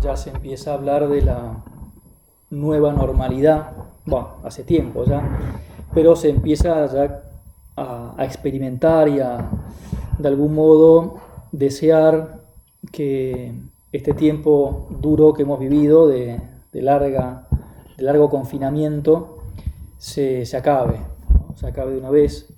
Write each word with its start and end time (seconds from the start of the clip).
ya 0.00 0.16
se 0.16 0.30
empieza 0.30 0.72
a 0.72 0.74
hablar 0.74 1.08
de 1.08 1.22
la 1.22 1.64
nueva 2.50 2.92
normalidad, 2.92 3.72
bueno, 4.06 4.36
hace 4.42 4.64
tiempo 4.64 5.04
ya, 5.04 5.22
pero 5.92 6.16
se 6.16 6.30
empieza 6.30 6.86
ya 6.86 7.24
a, 7.76 8.24
experimentar 8.24 9.08
y 9.08 9.20
a, 9.20 9.50
de 10.18 10.28
algún 10.28 10.54
modo, 10.54 11.16
desear 11.52 12.42
que 12.92 13.54
este 13.92 14.14
tiempo 14.14 14.86
duro 15.00 15.32
que 15.32 15.42
hemos 15.42 15.58
vivido 15.58 16.06
de, 16.06 16.40
larga, 16.72 17.48
de 17.96 18.02
largo 18.04 18.28
confinamiento 18.28 19.38
se, 19.96 20.44
acabe, 20.56 21.00
se 21.54 21.66
acabe 21.66 21.92
de 21.92 21.98
una 21.98 22.10
vez. 22.10 22.52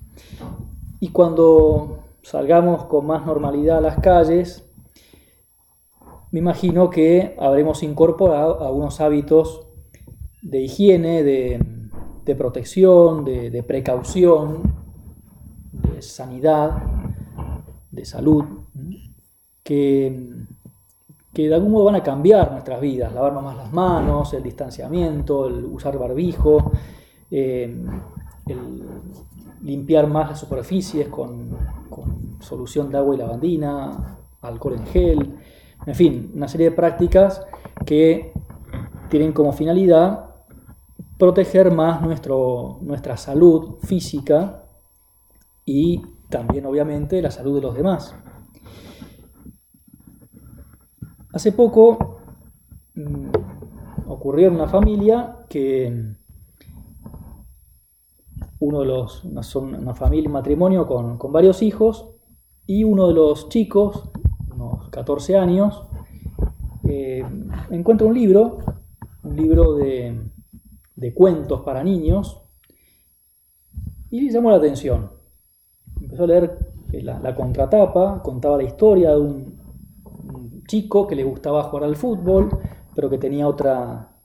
Y 0.99 1.09
cuando 1.09 1.99
salgamos 2.21 2.85
con 2.85 3.07
más 3.07 3.25
normalidad 3.25 3.79
a 3.79 3.81
las 3.81 3.99
calles, 3.99 4.70
me 6.31 6.39
imagino 6.39 6.89
que 6.89 7.35
habremos 7.39 7.83
incorporado 7.83 8.65
algunos 8.65 9.01
hábitos 9.01 9.67
de 10.41 10.61
higiene, 10.61 11.23
de, 11.23 12.35
protección, 12.37 13.25
de, 13.25 13.63
precaución, 13.63 14.61
de 15.73 16.01
sanidad, 16.01 16.83
de 17.91 18.05
salud, 18.05 18.45
que, 19.61 20.45
que, 21.33 21.49
de 21.49 21.53
algún 21.53 21.73
modo 21.73 21.85
van 21.85 21.95
a 21.95 22.03
cambiar 22.03 22.53
nuestras 22.53 22.79
vidas, 22.79 23.13
lavarnos 23.13 23.43
más 23.43 23.57
las 23.57 23.73
manos, 23.73 24.33
el 24.33 24.41
distanciamiento, 24.41 25.47
el 25.47 25.65
usar 25.65 25.99
barbijo, 25.99 26.71
eh, 27.29 27.75
el 28.47 28.83
limpiar 29.63 30.07
más 30.07 30.29
las 30.29 30.39
superficies 30.39 31.09
con, 31.09 31.57
con 31.89 32.37
solución 32.41 32.89
de 32.89 32.97
agua 32.97 33.15
y 33.15 33.17
lavandina, 33.17 34.17
alcohol 34.41 34.75
en 34.75 34.85
gel, 34.87 35.37
en 35.85 35.95
fin, 35.95 36.31
una 36.35 36.47
serie 36.47 36.69
de 36.69 36.75
prácticas 36.75 37.45
que 37.85 38.33
tienen 39.09 39.33
como 39.33 39.51
finalidad 39.51 40.31
proteger 41.17 41.71
más 41.71 42.01
nuestro, 42.01 42.79
nuestra 42.81 43.17
salud 43.17 43.77
física 43.83 44.65
y 45.65 46.01
también 46.29 46.65
obviamente 46.65 47.21
la 47.21 47.31
salud 47.31 47.55
de 47.55 47.61
los 47.61 47.75
demás. 47.75 48.15
Hace 51.33 51.51
poco 51.51 52.17
mm, 52.95 53.29
ocurrió 54.07 54.47
en 54.47 54.55
una 54.55 54.67
familia 54.67 55.45
que 55.49 56.15
uno 58.59 58.79
de 58.81 58.85
los, 58.85 59.27
son 59.41 59.75
una 59.75 59.95
familia, 59.95 60.29
un 60.29 60.33
matrimonio 60.33 60.87
con, 60.87 61.17
con 61.17 61.31
varios 61.31 61.61
hijos 61.61 62.11
y 62.65 62.83
uno 62.83 63.07
de 63.07 63.13
los 63.13 63.49
chicos 63.49 64.10
14 64.91 65.37
años, 65.37 65.87
eh, 66.83 67.23
encuentro 67.69 68.07
un 68.07 68.13
libro, 68.13 68.59
un 69.23 69.35
libro 69.35 69.75
de, 69.75 70.19
cuentos 71.15 71.61
para 71.61 71.83
niños, 71.83 72.43
y 74.09 74.21
le 74.21 74.31
llamó 74.31 74.51
la 74.51 74.57
atención. 74.57 75.11
Empezó 75.99 76.25
a 76.25 76.27
leer 76.27 76.73
la, 76.91 77.33
contratapa, 77.33 78.21
contaba 78.21 78.57
la 78.57 78.63
historia 78.63 79.11
de 79.11 79.19
un, 79.19 79.61
chico 80.67 81.07
que 81.07 81.15
le 81.15 81.23
gustaba 81.23 81.63
jugar 81.63 81.85
al 81.85 81.95
fútbol, 81.95 82.49
pero 82.95 83.09
que 83.09 83.17
tenía 83.17 83.47
otra, 83.47 84.15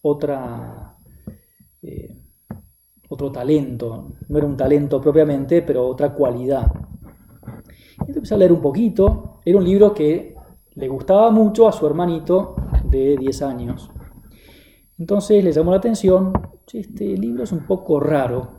otra, 0.00 0.96
eh, 1.82 2.22
otro 3.08 3.32
talento. 3.32 4.12
No 4.28 4.38
era 4.38 4.46
un 4.46 4.56
talento 4.56 5.00
propiamente, 5.00 5.62
pero 5.62 5.88
otra 5.88 6.14
cualidad. 6.14 6.70
Entonces 8.02 8.16
empecé 8.16 8.34
a 8.34 8.38
leer 8.38 8.52
un 8.52 8.60
poquito. 8.60 9.40
Era 9.44 9.58
un 9.58 9.64
libro 9.64 9.94
que 9.94 10.34
le 10.74 10.88
gustaba 10.88 11.30
mucho 11.30 11.68
a 11.68 11.72
su 11.72 11.86
hermanito 11.86 12.56
de 12.84 13.16
10 13.16 13.42
años. 13.42 13.90
Entonces 14.98 15.42
le 15.42 15.52
llamó 15.52 15.70
la 15.70 15.78
atención, 15.78 16.32
este 16.72 17.16
libro 17.16 17.44
es 17.44 17.52
un 17.52 17.66
poco 17.66 18.00
raro, 18.00 18.52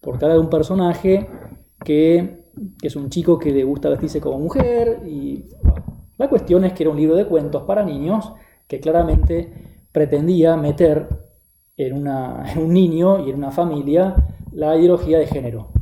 porque 0.00 0.24
habla 0.24 0.34
de 0.34 0.40
un 0.40 0.50
personaje 0.50 1.28
que, 1.84 2.50
es 2.82 2.96
un 2.96 3.08
chico 3.08 3.38
que 3.38 3.52
le 3.52 3.64
gusta 3.64 3.88
vestirse 3.88 4.20
como 4.20 4.38
mujer, 4.38 5.02
y 5.06 5.44
la 6.18 6.28
cuestión 6.28 6.64
es 6.64 6.72
que 6.72 6.82
era 6.82 6.90
un 6.90 6.96
libro 6.96 7.16
de 7.16 7.26
cuentos 7.26 7.62
para 7.62 7.84
niños 7.84 8.32
que 8.66 8.80
claramente 8.80 9.84
pretendía 9.92 10.56
meter 10.56 11.08
en, 11.76 12.06
en 12.06 12.58
un 12.58 12.72
niño 12.72 13.24
y 13.26 13.30
en 13.30 13.36
una 13.36 13.50
familia 13.50 14.14
la 14.52 14.76
ideología 14.76 15.18
de 15.18 15.26
género. 15.26 15.72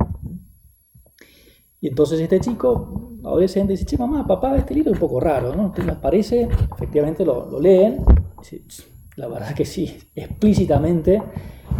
Y 1.81 1.87
entonces 1.87 2.19
este 2.19 2.39
chico, 2.39 3.17
adolescente, 3.23 3.73
dice, 3.73 3.85
che, 3.85 3.97
mamá, 3.97 4.27
papá, 4.27 4.55
este 4.57 4.73
libro 4.73 4.91
es 4.91 4.97
un 4.97 5.07
poco 5.07 5.19
raro, 5.19 5.55
¿no? 5.55 5.71
¿Qué 5.71 5.81
les 5.81 5.95
parece? 5.95 6.49
Efectivamente 6.75 7.23
lo, 7.25 7.59
leen. 7.59 8.03
la 9.15 9.27
verdad 9.27 9.53
que 9.53 9.65
sí, 9.65 9.97
explícitamente 10.13 11.21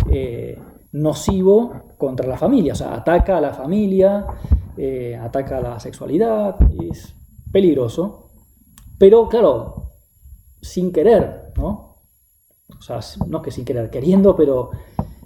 eh, 0.09 0.57
nocivo 0.93 1.95
contra 1.97 2.27
la 2.27 2.37
familia, 2.37 2.73
o 2.73 2.75
sea, 2.75 2.95
ataca 2.95 3.37
a 3.37 3.41
la 3.41 3.53
familia, 3.53 4.25
eh, 4.77 5.17
ataca 5.17 5.57
a 5.57 5.61
la 5.61 5.79
sexualidad, 5.79 6.55
es 6.89 7.13
peligroso, 7.51 8.29
pero 8.97 9.27
claro, 9.27 9.91
sin 10.61 10.91
querer, 10.91 11.51
¿no? 11.57 11.89
O 12.77 12.81
sea, 12.81 12.99
no 13.27 13.37
es 13.39 13.43
que 13.43 13.51
sin 13.51 13.65
querer, 13.65 13.89
queriendo, 13.89 14.35
pero 14.35 14.71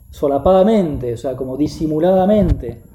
solapadamente, 0.09 1.13
o 1.13 1.17
sea, 1.17 1.35
como 1.35 1.57
disimuladamente. 1.57 2.92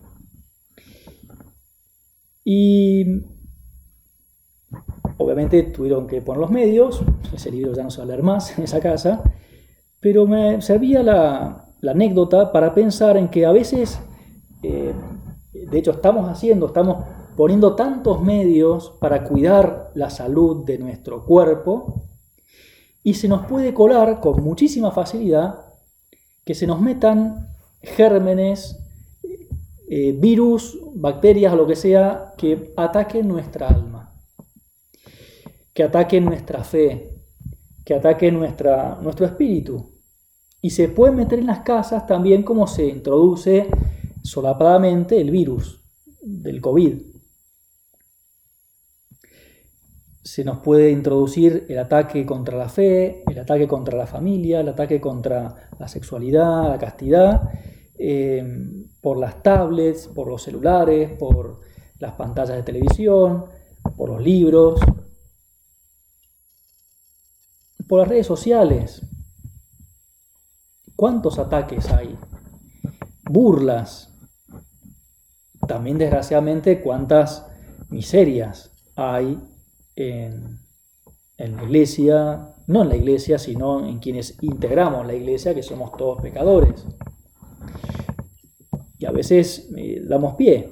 Y 2.51 3.05
obviamente 5.19 5.65
tuvieron 5.65 6.07
que 6.07 6.23
poner 6.23 6.41
los 6.41 6.51
medios, 6.51 7.03
ese 7.31 7.51
libro 7.51 7.75
ya 7.75 7.83
no 7.83 7.91
se 7.91 7.99
va 7.99 8.05
a 8.05 8.07
leer 8.07 8.23
más 8.23 8.57
en 8.57 8.65
esa 8.65 8.81
casa, 8.81 9.23
pero 10.01 10.27
me 10.27 10.63
servía 10.63 11.03
la, 11.03 11.67
anécdota 11.87 12.51
para 12.51 12.73
pensar 12.73 13.19
en 13.19 13.29
que 13.29 13.45
a 13.45 13.53
veces, 13.53 14.01
eh, 14.63 14.95
de 15.53 15.79
hecho 15.79 15.91
estamos 15.91 16.27
haciendo, 16.27 16.69
estamos 16.69 17.05
poniendo 17.37 17.77
tantos 17.77 18.23
medios 18.23 18.95
para 18.99 19.25
cuidar 19.25 19.91
la 19.95 20.09
salud 20.09 20.65
de 20.65 20.79
nuestro 20.79 21.27
cuerpo 21.27 22.07
y 23.03 23.13
se 23.13 23.29
nos 23.29 23.45
puede 23.45 23.75
colar 23.75 24.21
con 24.21 24.43
muchísima 24.43 24.91
facilidad 24.91 25.67
que 26.47 26.55
se 26.55 26.67
nos 26.67 26.81
metan 26.81 27.51
gérmenes, 27.83 28.88
eh, 29.91 30.13
virus, 30.13 30.79
bacterias 30.95 31.53
o 31.55 31.57
lo 31.57 31.67
que 31.67 31.77
sea 31.77 32.35
que 32.37 32.75
ataquen 32.77 33.27
nuestra 33.27 33.69
alma, 33.69 34.15
que 35.73 35.83
ataquen 35.83 36.27
nuestra 36.27 36.63
fe, 36.63 37.19
que 37.87 37.95
ataquen 37.95 38.39
nuestra, 38.39 38.99
nuestro 39.01 39.25
espíritu. 39.25 39.95
Y 40.61 40.71
se 40.71 40.89
puede 40.89 41.15
meter 41.15 41.39
en 41.39 41.47
las 41.47 41.61
casas 41.61 42.07
también 42.07 42.43
como 42.43 42.67
se 42.67 42.87
introduce 42.87 43.67
solapadamente 44.23 45.19
el 45.21 45.31
virus 45.31 45.81
del 46.21 46.61
COVID. 46.61 46.99
Se 50.23 50.45
nos 50.45 50.59
puede 50.59 50.91
introducir 50.91 51.65
el 51.71 51.79
ataque 51.79 52.27
contra 52.27 52.59
la 52.59 52.69
fe, 52.69 53.23
el 53.27 53.39
ataque 53.39 53.67
contra 53.67 53.97
la 53.97 54.07
familia, 54.07 54.61
el 54.61 54.69
ataque 54.69 55.01
contra 55.01 55.71
la 55.79 55.89
sexualidad, 55.89 56.69
la 56.69 56.79
castidad, 56.79 57.49
eh, 57.99 58.45
por 59.01 59.19
las 59.19 59.43
tablets, 59.43 60.07
por 60.07 60.29
los 60.29 60.43
celulares, 60.43 61.11
por 61.19 61.61
las 61.99 62.15
pantallas 62.15 62.57
de 62.57 62.63
televisión, 62.63 63.47
por 63.97 64.11
los 64.11 64.23
libros, 64.23 64.81
por 67.89 68.01
las 68.01 68.09
redes 68.09 68.27
sociales. 68.27 69.03
¿Cuántos 70.95 71.39
ataques 71.41 71.91
hay? 71.91 72.17
Burlas. 73.25 74.15
También 75.67 75.99
desgraciadamente 75.99 76.81
cuántas 76.81 77.47
miserias 77.89 78.71
hay 78.95 79.39
en, 79.97 80.61
en 81.37 81.57
la 81.57 81.65
iglesia, 81.65 82.55
no 82.69 82.83
en 82.83 82.89
la 82.91 82.97
iglesia, 82.97 83.39
sino 83.39 83.87
en 83.87 83.99
quienes 83.99 84.41
integramos 84.43 85.05
la 85.05 85.15
iglesia, 85.15 85.55
que 85.55 85.63
somos 85.63 85.93
todos 85.97 86.23
pecadores 86.23 86.87
y 88.99 89.07
a 89.07 89.11
veces 89.11 89.69
eh, 89.77 90.03
damos 90.05 90.35
pie, 90.35 90.69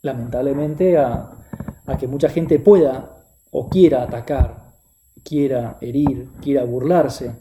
lamentablemente, 0.00 0.96
a, 0.96 1.38
que 1.98 2.06
mucha 2.06 2.30
gente 2.30 2.58
pueda 2.58 3.22
o 3.50 3.68
quiera 3.68 4.02
atacar, 4.02 4.72
quiera 5.22 5.76
herir, 5.80 6.30
quiera 6.40 6.64
burlarse. 6.64 7.36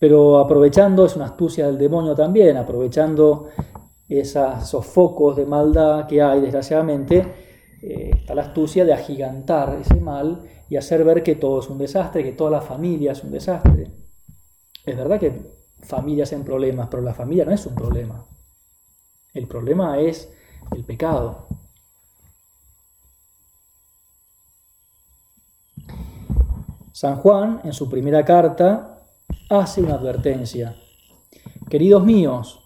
Pero 0.00 0.40
aprovechando, 0.40 1.06
es 1.06 1.14
una 1.14 1.26
astucia 1.26 1.66
del 1.66 1.78
demonio 1.78 2.16
también, 2.16 2.56
aprovechando 2.56 3.48
esos 4.08 4.84
focos 4.84 5.36
de 5.36 5.46
maldad 5.46 6.08
que 6.08 6.20
hay, 6.20 6.40
desgraciadamente, 6.40 7.18
eh, 7.80 8.10
está 8.14 8.34
la 8.34 8.42
astucia 8.42 8.84
de 8.84 8.92
agigantar 8.92 9.78
ese 9.80 10.00
mal 10.00 10.42
y 10.68 10.76
hacer 10.76 11.04
ver 11.04 11.22
que 11.22 11.36
todo 11.36 11.60
es 11.60 11.70
un 11.70 11.78
desastre, 11.78 12.24
que 12.24 12.32
toda 12.32 12.50
la 12.50 12.60
familia 12.60 13.12
es 13.12 13.22
un 13.22 13.30
desastre. 13.30 13.92
Es 14.84 14.96
verdad 14.96 15.20
que 15.20 15.61
familias 15.82 16.32
en 16.32 16.44
problemas, 16.44 16.88
pero 16.90 17.02
la 17.02 17.14
familia 17.14 17.44
no 17.44 17.52
es 17.52 17.66
un 17.66 17.74
problema. 17.74 18.24
El 19.34 19.46
problema 19.46 19.98
es 19.98 20.32
el 20.72 20.84
pecado. 20.84 21.46
San 26.92 27.16
Juan, 27.16 27.60
en 27.64 27.72
su 27.72 27.88
primera 27.88 28.24
carta, 28.24 29.00
hace 29.48 29.82
una 29.82 29.94
advertencia. 29.94 30.76
Queridos 31.68 32.04
míos, 32.04 32.60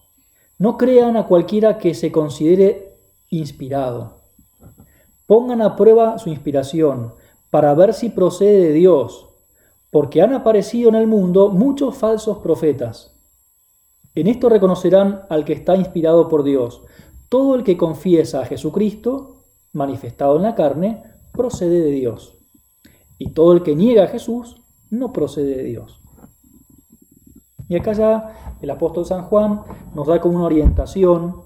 no 0.59 0.77
crean 0.77 1.17
a 1.17 1.27
cualquiera 1.27 1.79
que 1.79 1.95
se 1.95 2.11
considere 2.11 2.99
inspirado. 3.31 4.21
Pongan 5.27 5.63
a 5.63 5.77
prueba 5.77 6.19
su 6.19 6.29
inspiración 6.29 7.15
para 7.51 7.73
ver 7.75 7.95
si 7.95 8.11
procede 8.11 8.59
de 8.59 8.73
Dios, 8.73 9.27
porque 9.91 10.23
han 10.23 10.33
aparecido 10.33 10.89
en 10.89 10.97
el 10.97 11.07
mundo 11.07 11.49
muchos 11.49 11.97
falsos 11.97 12.39
profetas. 12.39 13.17
En 14.15 14.27
esto 14.27 14.49
reconocerán 14.49 15.23
al 15.29 15.45
que 15.45 15.53
está 15.53 15.77
inspirado 15.77 16.29
por 16.29 16.43
Dios. 16.43 16.83
Todo 17.29 17.55
el 17.55 17.65
que 17.65 17.77
confiesa 17.77 18.41
a 18.41 18.47
Jesucristo, 18.47 19.45
manifestado 19.73 20.37
en 20.37 20.43
la 20.43 20.55
carne, 20.55 21.03
procede 21.33 21.83
de 21.83 21.91
Dios. 21.91 22.35
Y 23.19 23.33
todo 23.33 23.53
el 23.53 23.63
que 23.63 23.77
niega 23.77 24.05
a 24.05 24.09
Jesús, 24.09 24.63
no 24.91 25.13
procede 25.13 25.57
de 25.57 25.65
Dios. 25.65 26.01
Y 27.69 27.77
acá 27.77 27.93
ya 27.93 28.57
el 28.61 28.71
apóstol 28.71 29.05
San 29.05 29.25
Juan 29.25 29.63
nos 29.95 30.07
da 30.07 30.21
como 30.21 30.37
una 30.37 30.47
orientación 30.47 31.43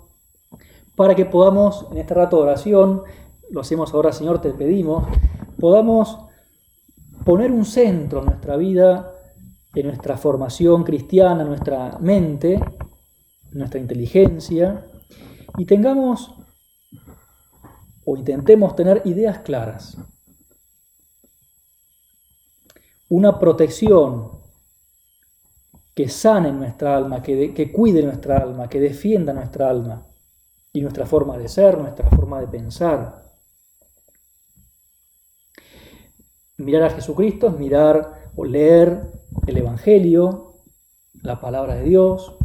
para 0.94 1.14
que 1.14 1.24
podamos, 1.24 1.86
en 1.90 1.98
este 1.98 2.14
rato 2.14 2.36
de 2.36 2.42
oración, 2.42 3.02
lo 3.50 3.62
hacemos 3.62 3.94
ahora 3.94 4.12
Señor, 4.12 4.40
te 4.40 4.50
pedimos, 4.50 5.04
podamos 5.58 6.18
poner 7.24 7.50
un 7.50 7.64
centro 7.64 8.20
en 8.20 8.26
nuestra 8.26 8.56
vida, 8.56 9.12
en 9.74 9.86
nuestra 9.86 10.16
formación 10.16 10.84
cristiana, 10.84 11.44
nuestra 11.44 11.98
mente, 12.00 12.60
nuestra 13.52 13.80
inteligencia, 13.80 14.86
y 15.56 15.64
tengamos 15.64 16.34
o 18.04 18.16
intentemos 18.16 18.74
tener 18.74 19.02
ideas 19.04 19.38
claras. 19.40 19.96
Una 23.08 23.38
protección 23.38 24.40
que 25.94 26.08
sane 26.08 26.52
nuestra 26.52 26.96
alma, 26.96 27.22
que, 27.22 27.52
que 27.52 27.72
cuide 27.72 28.02
nuestra 28.02 28.38
alma, 28.38 28.68
que 28.68 28.80
defienda 28.80 29.32
nuestra 29.32 29.68
alma 29.68 30.06
y 30.72 30.80
nuestra 30.80 31.04
forma 31.06 31.36
de 31.36 31.48
ser, 31.48 31.78
nuestra 31.78 32.08
forma 32.08 32.40
de 32.40 32.48
pensar. 32.48 33.29
Mirar 36.60 36.84
a 36.84 36.90
Jesucristo 36.90 37.48
es 37.48 37.58
mirar 37.58 38.30
o 38.36 38.44
leer 38.44 39.00
el 39.46 39.56
Evangelio, 39.56 40.54
la 41.22 41.40
palabra 41.40 41.74
de 41.74 41.84
Dios. 41.84 42.36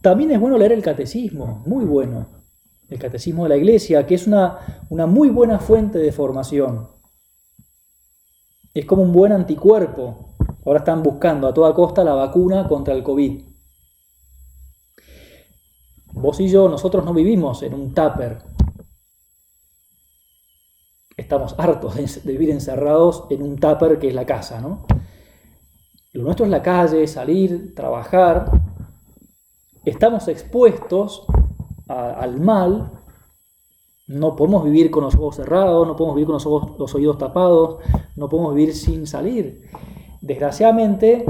También 0.00 0.30
es 0.30 0.40
bueno 0.40 0.58
leer 0.58 0.72
el 0.72 0.82
catecismo, 0.82 1.62
muy 1.66 1.84
bueno. 1.84 2.26
El 2.88 2.98
catecismo 2.98 3.42
de 3.42 3.50
la 3.50 3.56
iglesia, 3.56 4.06
que 4.06 4.14
es 4.14 4.26
una, 4.26 4.84
una 4.88 5.06
muy 5.06 5.28
buena 5.28 5.58
fuente 5.58 5.98
de 5.98 6.12
formación. 6.12 6.88
Es 8.72 8.86
como 8.86 9.02
un 9.02 9.12
buen 9.12 9.32
anticuerpo 9.32 10.28
Ahora 10.68 10.80
están 10.80 11.02
buscando 11.02 11.48
a 11.48 11.54
toda 11.54 11.72
costa 11.72 12.04
la 12.04 12.12
vacuna 12.12 12.68
contra 12.68 12.92
el 12.92 13.02
COVID. 13.02 13.42
Vos 16.12 16.40
y 16.40 16.48
yo, 16.48 16.68
nosotros 16.68 17.06
no 17.06 17.14
vivimos 17.14 17.62
en 17.62 17.72
un 17.72 17.94
tupper. 17.94 18.38
Estamos 21.18 21.54
hartos 21.58 21.94
de 21.96 22.32
vivir 22.32 22.48
encerrados 22.48 23.24
en 23.28 23.42
un 23.42 23.56
tupper 23.56 23.98
que 23.98 24.08
es 24.08 24.14
la 24.14 24.24
casa, 24.24 24.62
¿no? 24.62 24.86
Lo 26.14 26.22
nuestro 26.22 26.46
es 26.46 26.50
la 26.50 26.62
calle, 26.62 27.06
salir, 27.06 27.74
trabajar. 27.74 28.50
Estamos 29.84 30.28
expuestos 30.28 31.26
al 31.88 32.40
mal. 32.40 32.92
No 34.06 34.34
podemos 34.34 34.64
vivir 34.64 34.90
con 34.90 35.04
los 35.04 35.14
ojos 35.16 35.36
cerrados, 35.36 35.86
no 35.86 35.94
podemos 35.94 36.16
vivir 36.16 36.28
con 36.28 36.34
los, 36.34 36.78
los 36.78 36.94
oídos 36.94 37.18
tapados, 37.18 37.80
no 38.16 38.30
podemos 38.30 38.54
vivir 38.54 38.74
sin 38.74 39.06
salir 39.06 39.68
desgraciadamente 40.20 41.24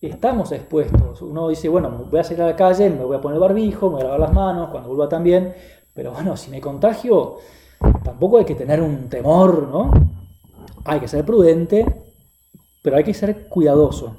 estamos 0.00 0.52
expuestos. 0.52 1.22
Uno 1.22 1.48
dice, 1.48 1.68
bueno, 1.68 2.06
voy 2.10 2.20
a 2.20 2.24
salir 2.24 2.42
a 2.42 2.46
la 2.46 2.56
calle, 2.56 2.90
me 2.90 3.04
voy 3.04 3.16
a 3.16 3.20
poner 3.20 3.38
barbijo, 3.38 3.88
me 3.88 3.96
voy 3.96 4.02
a 4.02 4.04
lavar 4.04 4.20
las 4.20 4.32
manos, 4.32 4.70
cuando 4.70 4.88
vuelva 4.88 5.08
también, 5.08 5.54
pero 5.94 6.12
bueno, 6.12 6.36
si 6.36 6.50
me 6.50 6.60
contagio, 6.60 7.38
tampoco 8.02 8.38
hay 8.38 8.44
que 8.44 8.54
tener 8.54 8.80
un 8.80 9.08
temor, 9.08 9.68
¿no? 9.68 9.90
Hay 10.84 11.00
que 11.00 11.08
ser 11.08 11.24
prudente, 11.24 11.86
pero 12.82 12.96
hay 12.96 13.04
que 13.04 13.14
ser 13.14 13.48
cuidadoso. 13.48 14.16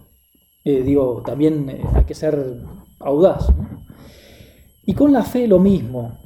Eh, 0.64 0.82
digo, 0.82 1.22
también 1.24 1.70
eh, 1.70 1.84
hay 1.94 2.06
que 2.06 2.16
ser 2.16 2.64
audaz. 3.00 3.48
Y 4.86 4.94
con 4.94 5.14
la 5.14 5.24
fe 5.24 5.48
lo 5.48 5.60
mismo. 5.60 6.20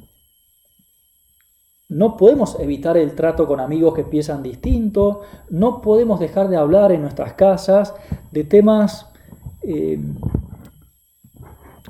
No 1.90 2.16
podemos 2.16 2.58
evitar 2.60 2.96
el 2.96 3.14
trato 3.16 3.46
con 3.46 3.58
amigos 3.58 3.94
que 3.94 4.04
piensan 4.04 4.44
distinto, 4.44 5.22
no 5.50 5.80
podemos 5.80 6.20
dejar 6.20 6.48
de 6.48 6.56
hablar 6.56 6.92
en 6.92 7.02
nuestras 7.02 7.32
casas 7.32 7.94
de 8.30 8.44
temas 8.44 9.10
eh, 9.62 10.00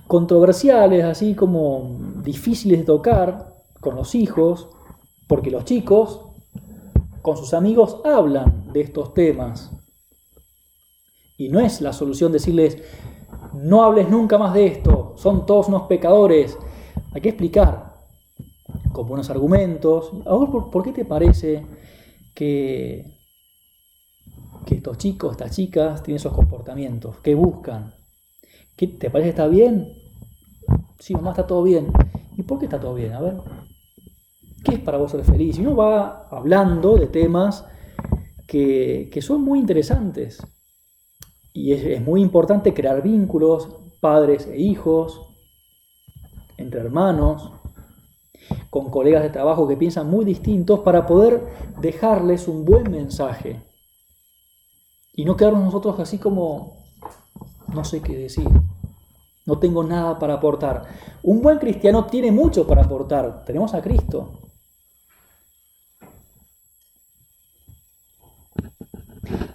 controversiales, 0.07 1.05
así 1.05 1.35
como 1.35 1.99
difíciles 2.25 2.81
de 2.81 2.85
tocar 2.87 3.53
con 3.81 3.95
los 3.95 4.15
hijos, 4.15 4.71
porque 5.31 5.53
los 5.53 5.65
chicos 5.65 6.23
con 7.23 7.37
sus 7.37 7.55
amigos 7.55 7.99
hablan 8.05 8.73
de 8.73 8.81
estos 8.81 9.15
temas. 9.15 9.71
Y 11.39 11.49
no 11.51 11.61
es 11.61 11.81
la 11.81 11.93
solución 11.93 12.33
decirles, 12.33 12.83
no 13.55 13.85
hables 13.85 14.11
nunca 14.11 14.39
más 14.39 14.53
de 14.55 14.67
esto, 14.67 15.15
son 15.17 15.47
todos 15.47 15.69
unos 15.69 15.83
pecadores. 15.83 16.59
Hay 17.13 17.21
que 17.21 17.29
explicar, 17.29 17.95
con 18.91 19.07
buenos 19.07 19.31
argumentos. 19.31 20.11
¿por, 20.73 20.83
qué 20.83 20.91
te 20.91 21.05
parece 21.05 21.65
que, 22.35 23.05
que 24.67 24.75
estos 24.75 24.99
chicos, 24.99 25.31
estas 25.31 25.55
chicas 25.55 26.03
tienen 26.03 26.17
esos 26.17 26.33
comportamientos? 26.33 27.21
¿Qué 27.21 27.37
buscan? 27.37 27.95
¿Qué, 28.77 28.89
¿Te 28.89 29.11
parece 29.11 29.29
que 29.29 29.31
está 29.31 29.47
bien? 29.47 29.93
Sí, 30.99 31.15
mamá, 31.15 31.31
está 31.31 31.47
todo 31.47 31.63
bien. 31.63 31.93
¿Y 32.37 32.43
por 32.43 32.59
qué 32.59 32.65
está 32.65 32.81
todo 32.81 32.95
bien? 32.95 33.13
A 33.13 33.21
ver, 33.21 33.37
¿qué 34.65 34.75
es 34.75 34.81
para 34.81 34.99
vos 34.99 35.11
ser 35.11 35.25
feliz? 35.25 35.59
Y 35.59 35.63
uno 35.63 35.77
va 35.77 36.29
hablando 36.31 36.97
de 36.97 37.07
temas 37.07 37.65
que, 38.47 39.11
son 39.23 39.43
muy 39.43 39.59
interesantes. 39.59 40.43
Y 41.53 41.73
es, 41.73 41.85
es 41.85 42.03
muy 42.03 42.23
importante 42.23 42.75
crear 42.75 43.03
vínculos, 43.03 43.69
padres 44.01 44.47
e 44.47 44.59
hijos, 44.59 45.21
entre 46.57 46.81
hermanos, 46.81 47.53
con 48.71 48.91
colegas 48.91 49.23
de 49.23 49.31
trabajo 49.31 49.67
que 49.67 49.77
piensan 49.77 50.09
muy 50.09 50.25
distintos 50.25 50.81
para 50.81 51.07
poder 51.07 51.43
dejarles 51.81 52.49
un 52.49 52.65
buen 52.65 52.91
mensaje 52.91 53.63
y 55.15 55.25
no 55.25 55.37
quedarnos 55.37 55.65
nosotros 55.65 55.99
así 55.99 56.19
como 56.19 56.81
no 57.75 57.85
sé 57.85 58.01
qué 58.01 58.17
decir, 58.17 58.49
no 59.47 59.59
tengo 59.59 59.85
nada 59.85 60.19
para 60.19 60.35
aportar. 60.35 60.85
Un 61.23 61.41
buen 61.43 61.59
cristiano 61.59 62.07
tiene 62.07 62.33
mucho 62.33 62.67
para 62.67 62.83
aportar, 62.83 63.45
tenemos 63.45 63.75
a 63.75 63.83
Cristo. 63.83 64.40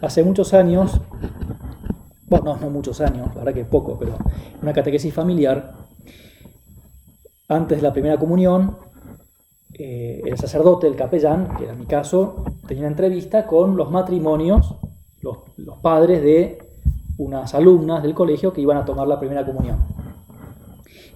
Hace 0.05 0.23
muchos 0.23 0.53
años, 0.53 1.01
bueno, 2.27 2.57
no, 2.61 2.69
muchos 2.69 3.01
años, 3.01 3.29
la 3.29 3.43
verdad 3.43 3.53
que 3.55 3.65
poco, 3.65 3.97
pero 3.97 4.15
una 4.61 4.71
catequesis 4.71 5.11
familiar, 5.11 5.73
antes 7.47 7.79
de 7.79 7.81
la 7.81 7.91
primera 7.91 8.15
comunión, 8.17 8.77
eh, 9.73 10.21
el 10.23 10.37
sacerdote, 10.37 10.85
el 10.85 10.95
capellán, 10.95 11.55
que 11.57 11.63
era 11.63 11.73
mi 11.73 11.87
caso, 11.87 12.43
tenía 12.67 12.83
una 12.83 12.91
entrevista 12.91 13.47
con 13.47 13.75
los 13.75 13.89
matrimonios, 13.89 14.75
los, 15.21 15.39
padres 15.81 16.21
de 16.21 16.59
unas 17.17 17.55
alumnas 17.55 18.03
del 18.03 18.13
colegio 18.13 18.53
que 18.53 18.61
iban 18.61 18.77
a 18.77 18.85
tomar 18.85 19.07
la 19.07 19.19
primera 19.19 19.43
comunión. 19.43 19.79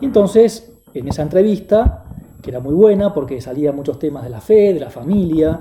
Entonces, 0.01 0.81
en 0.95 1.07
esa 1.07 1.21
entrevista, 1.21 2.05
que 2.41 2.49
era 2.49 2.59
muy 2.59 2.73
buena 2.73 3.13
porque 3.13 3.39
salían 3.39 3.75
muchos 3.75 3.99
temas 3.99 4.23
de 4.23 4.31
la 4.31 4.41
fe, 4.41 4.73
de 4.73 4.79
la 4.79 4.89
familia, 4.89 5.59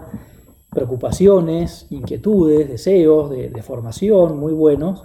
preocupaciones, 0.70 1.86
inquietudes, 1.90 2.68
deseos 2.68 3.30
de, 3.30 3.62
formación 3.62 4.38
muy 4.38 4.52
buenos, 4.52 5.02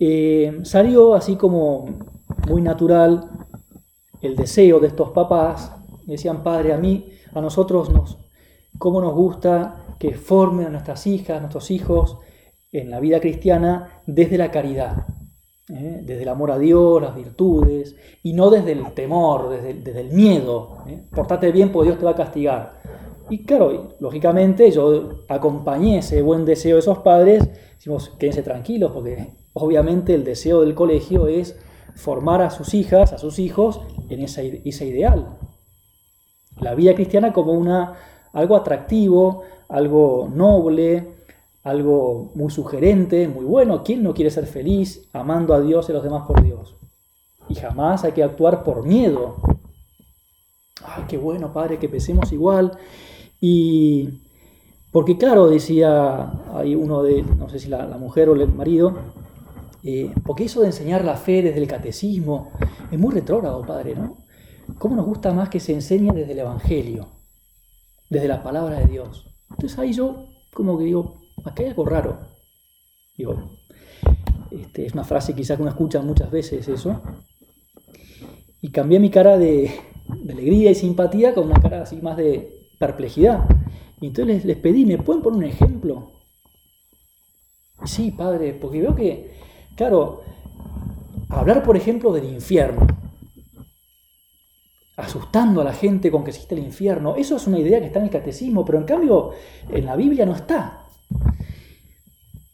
eh, 0.00 0.60
salió 0.62 1.14
así 1.14 1.36
como 1.36 1.86
muy 2.48 2.62
natural 2.62 3.30
el 4.20 4.36
deseo 4.36 4.80
de 4.80 4.88
estos 4.88 5.10
papás 5.10 5.72
decían, 6.12 6.42
Padre, 6.42 6.72
a 6.72 6.78
mí, 6.78 7.10
a 7.34 7.40
nosotros, 7.40 7.90
nos, 7.90 8.18
cómo 8.78 9.00
nos 9.00 9.14
gusta 9.14 9.96
que 9.98 10.14
formen 10.14 10.66
a 10.66 10.70
nuestras 10.70 11.06
hijas, 11.06 11.38
a 11.38 11.40
nuestros 11.40 11.70
hijos 11.70 12.18
en 12.72 12.90
la 12.90 13.00
vida 13.00 13.20
cristiana 13.20 14.02
desde 14.06 14.38
la 14.38 14.50
caridad, 14.50 15.06
¿eh? 15.68 16.00
desde 16.02 16.22
el 16.22 16.28
amor 16.28 16.50
a 16.50 16.58
Dios, 16.58 17.02
las 17.02 17.14
virtudes, 17.14 17.96
y 18.22 18.32
no 18.32 18.50
desde 18.50 18.72
el 18.72 18.92
temor, 18.92 19.50
desde, 19.50 20.00
el 20.00 20.12
miedo. 20.12 20.78
¿eh? 20.86 21.04
Portate 21.14 21.52
bien 21.52 21.72
porque 21.72 21.90
Dios 21.90 21.98
te 21.98 22.04
va 22.04 22.12
a 22.12 22.16
castigar. 22.16 22.77
Y 23.30 23.44
claro, 23.44 23.96
lógicamente 24.00 24.70
yo 24.70 25.24
acompañé 25.28 25.98
ese 25.98 26.22
buen 26.22 26.44
deseo 26.44 26.76
de 26.76 26.80
esos 26.80 26.98
padres, 26.98 27.48
decimos, 27.74 28.10
quédense 28.18 28.42
tranquilos, 28.42 28.92
porque 28.92 29.34
obviamente 29.52 30.14
el 30.14 30.24
deseo 30.24 30.62
del 30.62 30.74
colegio 30.74 31.26
es 31.26 31.58
formar 31.94 32.40
a 32.42 32.50
sus 32.50 32.74
hijas, 32.74 33.12
a 33.12 33.18
sus 33.18 33.38
hijos, 33.38 33.80
en 34.08 34.22
ese, 34.22 34.62
ideal 34.64 35.38
la 36.60 36.74
vida 36.74 36.94
cristiana 36.94 37.32
como 37.32 37.52
una, 37.52 37.94
algo 38.32 38.56
atractivo, 38.56 39.42
algo 39.68 40.28
noble, 40.32 41.14
algo 41.62 42.32
muy 42.34 42.50
sugerente, 42.50 43.28
muy 43.28 43.44
bueno. 43.44 43.82
¿Quién 43.84 44.02
no 44.02 44.14
quiere 44.14 44.30
ser 44.30 44.46
feliz 44.46 45.08
amando 45.12 45.54
a 45.54 45.60
Dios 45.60 45.88
y 45.88 45.92
a 45.92 45.94
los 45.94 46.04
demás 46.04 46.26
por 46.26 46.42
Dios? 46.42 46.76
Y 47.48 47.54
jamás 47.54 48.04
hay 48.04 48.12
que 48.12 48.22
actuar 48.22 48.64
por 48.64 48.84
miedo. 48.84 49.36
Ay, 50.84 51.04
qué 51.08 51.16
bueno, 51.18 51.52
Padre, 51.52 51.78
que 51.78 51.88
pensemos 51.88 52.32
igual. 52.32 52.78
Y 53.40 54.20
porque 54.90 55.18
claro, 55.18 55.48
decía 55.48 56.32
ahí 56.54 56.74
uno 56.74 57.02
de, 57.02 57.22
no 57.22 57.48
sé 57.48 57.58
si 57.58 57.68
la, 57.68 57.86
mujer 57.98 58.28
o 58.28 58.34
el 58.34 58.48
marido, 58.48 58.96
eh, 59.82 60.12
porque 60.24 60.44
eso 60.44 60.60
de 60.60 60.66
enseñar 60.66 61.04
la 61.04 61.16
fe 61.16 61.42
desde 61.42 61.60
el 61.60 61.68
catecismo 61.68 62.50
es 62.90 62.98
muy 62.98 63.14
retrógrado, 63.14 63.62
Padre, 63.62 63.94
¿no? 63.94 64.16
¿Cómo 64.78 64.96
nos 64.96 65.06
gusta 65.06 65.32
más 65.32 65.48
que 65.48 65.60
se 65.60 65.72
enseñe 65.72 66.12
desde 66.12 66.32
el 66.32 66.40
Evangelio, 66.40 67.08
desde 68.10 68.28
la 68.28 68.42
palabra 68.42 68.78
de 68.80 68.86
Dios? 68.86 69.26
Entonces 69.50 69.78
ahí 69.78 69.92
yo 69.92 70.26
como 70.52 70.78
que 70.78 70.84
digo, 70.84 71.20
acá 71.44 71.62
hay 71.62 71.68
algo 71.68 71.84
raro. 71.84 72.18
Digo, 73.16 73.58
este, 74.50 74.86
es 74.86 74.92
una 74.92 75.04
frase 75.04 75.34
quizás 75.34 75.56
que 75.56 75.62
uno 75.62 75.70
escucha 75.70 76.02
muchas 76.02 76.30
veces 76.30 76.66
eso. 76.68 77.00
Y 78.60 78.70
cambié 78.70 78.98
mi 78.98 79.10
cara 79.10 79.38
de, 79.38 79.70
de 80.08 80.32
alegría 80.32 80.70
y 80.70 80.74
simpatía 80.74 81.34
con 81.34 81.46
una 81.46 81.60
cara 81.60 81.82
así 81.82 81.96
más 82.02 82.16
de 82.16 82.57
perplejidad. 82.78 83.44
Y 84.00 84.06
entonces 84.06 84.44
les, 84.44 84.56
pedí, 84.56 84.86
¿me 84.86 84.98
pueden 84.98 85.22
poner 85.22 85.38
un 85.38 85.44
ejemplo? 85.44 86.12
Sí, 87.84 88.10
padre, 88.10 88.54
porque 88.54 88.80
veo 88.80 88.94
que, 88.94 89.32
claro, 89.76 90.22
hablar, 91.28 91.62
por 91.62 91.76
ejemplo, 91.76 92.12
del 92.12 92.24
infierno, 92.24 92.86
asustando 94.96 95.60
a 95.60 95.64
la 95.64 95.72
gente 95.72 96.10
con 96.10 96.24
que 96.24 96.30
existe 96.30 96.54
el 96.54 96.64
infierno, 96.64 97.14
eso 97.16 97.36
es 97.36 97.46
una 97.46 97.58
idea 97.58 97.80
que 97.80 97.86
está 97.86 98.00
en 98.00 98.06
el 98.06 98.10
catecismo, 98.10 98.64
pero 98.64 98.78
en 98.78 98.84
cambio 98.84 99.30
en 99.70 99.84
la 99.84 99.96
Biblia 99.96 100.26
no 100.26 100.34
está. 100.34 100.86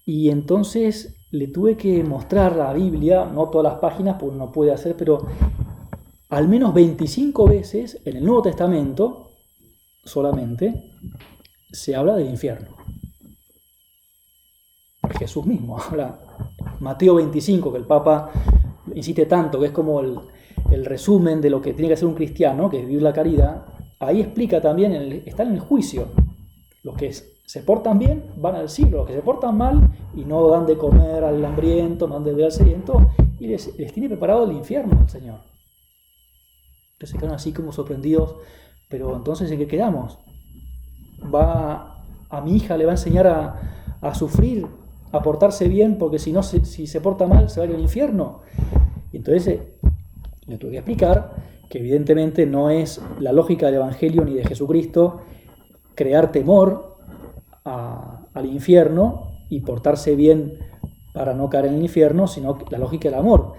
Y 0.05 0.29
entonces 0.29 1.17
le 1.31 1.49
tuve 1.49 1.77
que 1.77 2.05
mostrar 2.05 2.55
la 2.55 2.73
Biblia, 2.73 3.25
no 3.25 3.49
todas 3.49 3.73
las 3.73 3.81
páginas, 3.81 4.17
porque 4.21 4.37
no 4.37 4.53
puede 4.53 4.73
hacer, 4.73 4.95
pero 4.97 5.27
al 6.29 6.49
menos 6.49 6.75
25 6.75 7.47
veces 7.49 8.01
en 8.05 8.19
el 8.19 8.25
Nuevo 8.25 8.43
Testamento 8.43 9.31
solamente 10.05 10.91
se 11.71 11.95
habla 11.95 12.17
del 12.17 12.29
infierno. 12.29 12.77
Jesús 15.19 15.47
mismo 15.47 15.79
habla. 15.81 16.21
Mateo 16.81 17.17
25, 17.17 17.73
que 17.73 17.79
el 17.79 17.87
Papa 17.87 18.31
insiste 18.95 19.27
tanto, 19.27 19.59
que 19.61 19.67
es 19.67 19.73
como 19.73 20.01
el, 20.01 20.19
resumen 20.85 21.41
de 21.41 21.51
lo 21.51 21.61
que 21.61 21.73
tiene 21.73 21.89
que 21.89 21.97
ser 21.97 22.09
un 22.09 22.15
cristiano, 22.15 22.69
que 22.69 22.81
es 22.81 22.87
vivir 22.87 23.03
la 23.03 23.13
caridad, 23.13 23.65
ahí 24.01 24.21
explica 24.21 24.61
también, 24.61 25.23
está 25.25 25.45
en 25.45 25.53
el 25.53 25.61
juicio. 25.61 26.09
Los 26.83 26.97
que 26.97 27.13
se 27.13 27.63
portan 27.63 27.99
bien 27.99 28.33
van 28.37 28.57
al 28.57 28.69
cielo, 28.69 28.99
los 28.99 29.07
que 29.07 29.15
se 29.15 29.23
portan 29.23 29.57
mal 29.57 29.89
y 30.17 30.25
no 30.25 30.49
dan 30.49 30.67
de 30.67 30.77
comer 30.77 31.23
al 31.23 31.45
hambriento, 31.45 32.09
no 32.09 32.15
dan 32.15 32.25
de 32.25 32.31
beber 32.31 32.47
al 32.47 32.53
sediento, 32.53 33.09
y 33.39 33.47
les, 33.47 33.79
les 33.79 33.93
tiene 33.93 34.09
preparado 34.09 34.45
el 34.45 34.57
infierno 34.57 35.01
el 35.01 35.09
Señor. 35.09 35.41
Entonces 36.95 37.11
se 37.11 37.19
quedan 37.19 37.35
así 37.35 37.53
como 37.53 37.71
sorprendidos, 37.71 38.37
pero 38.95 39.17
entonces 39.17 39.51
¿en 39.51 39.59
qué 39.59 39.67
quedamos? 39.67 40.21
va 41.35 42.05
a 42.31 42.41
mi 42.41 42.55
hija 42.55 42.77
le 42.77 42.85
va 42.85 42.93
a 42.93 42.95
enseñar 42.95 43.27
a, 43.27 44.15
sufrir, 44.15 44.69
a 45.11 45.21
portarse 45.21 45.67
bien, 45.67 45.99
porque 45.99 46.21
si 46.21 46.31
no, 46.31 46.45
si 46.45 46.87
se 46.87 47.01
porta 47.01 47.27
mal, 47.27 47.51
se 47.51 47.59
va 47.59 47.67
al 47.67 47.81
infierno. 47.81 48.43
Y 49.13 49.17
entonces 49.17 49.49
eh, 49.49 49.79
le 50.47 50.59
tuve 50.59 50.71
que 50.71 50.77
explicar 50.77 51.35
que 51.69 51.79
evidentemente 51.79 52.47
no 52.47 52.71
es 52.71 53.03
la 53.19 53.33
lógica 53.33 53.67
del 53.67 53.77
Evangelio 53.77 54.25
ni 54.25 54.35
de 54.35 54.45
Jesucristo 54.45 55.23
crear 55.97 56.31
temor 56.31 56.99
al 57.65 58.47
infierno 58.47 59.33
y 59.51 59.61
portarse 59.63 60.15
bien 60.15 60.61
para 61.13 61.35
no 61.35 61.51
caer 61.51 61.67
en 61.67 61.75
el 61.75 61.83
infierno, 61.83 62.29
sino 62.29 62.59
la 62.71 62.79
lógica 62.79 63.09
del 63.09 63.19
amor. 63.19 63.55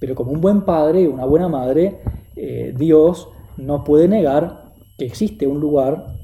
Pero 0.00 0.14
como 0.14 0.32
un 0.32 0.40
buen 0.40 0.62
padre, 0.62 1.06
una 1.06 1.26
buena 1.26 1.48
madre, 1.48 2.00
eh, 2.34 2.72
Dios 2.74 3.28
no 3.56 3.84
puede 3.84 4.08
negar 4.08 4.74
que 4.98 5.04
existe 5.04 5.46
un 5.46 5.60
lugar 5.60 6.16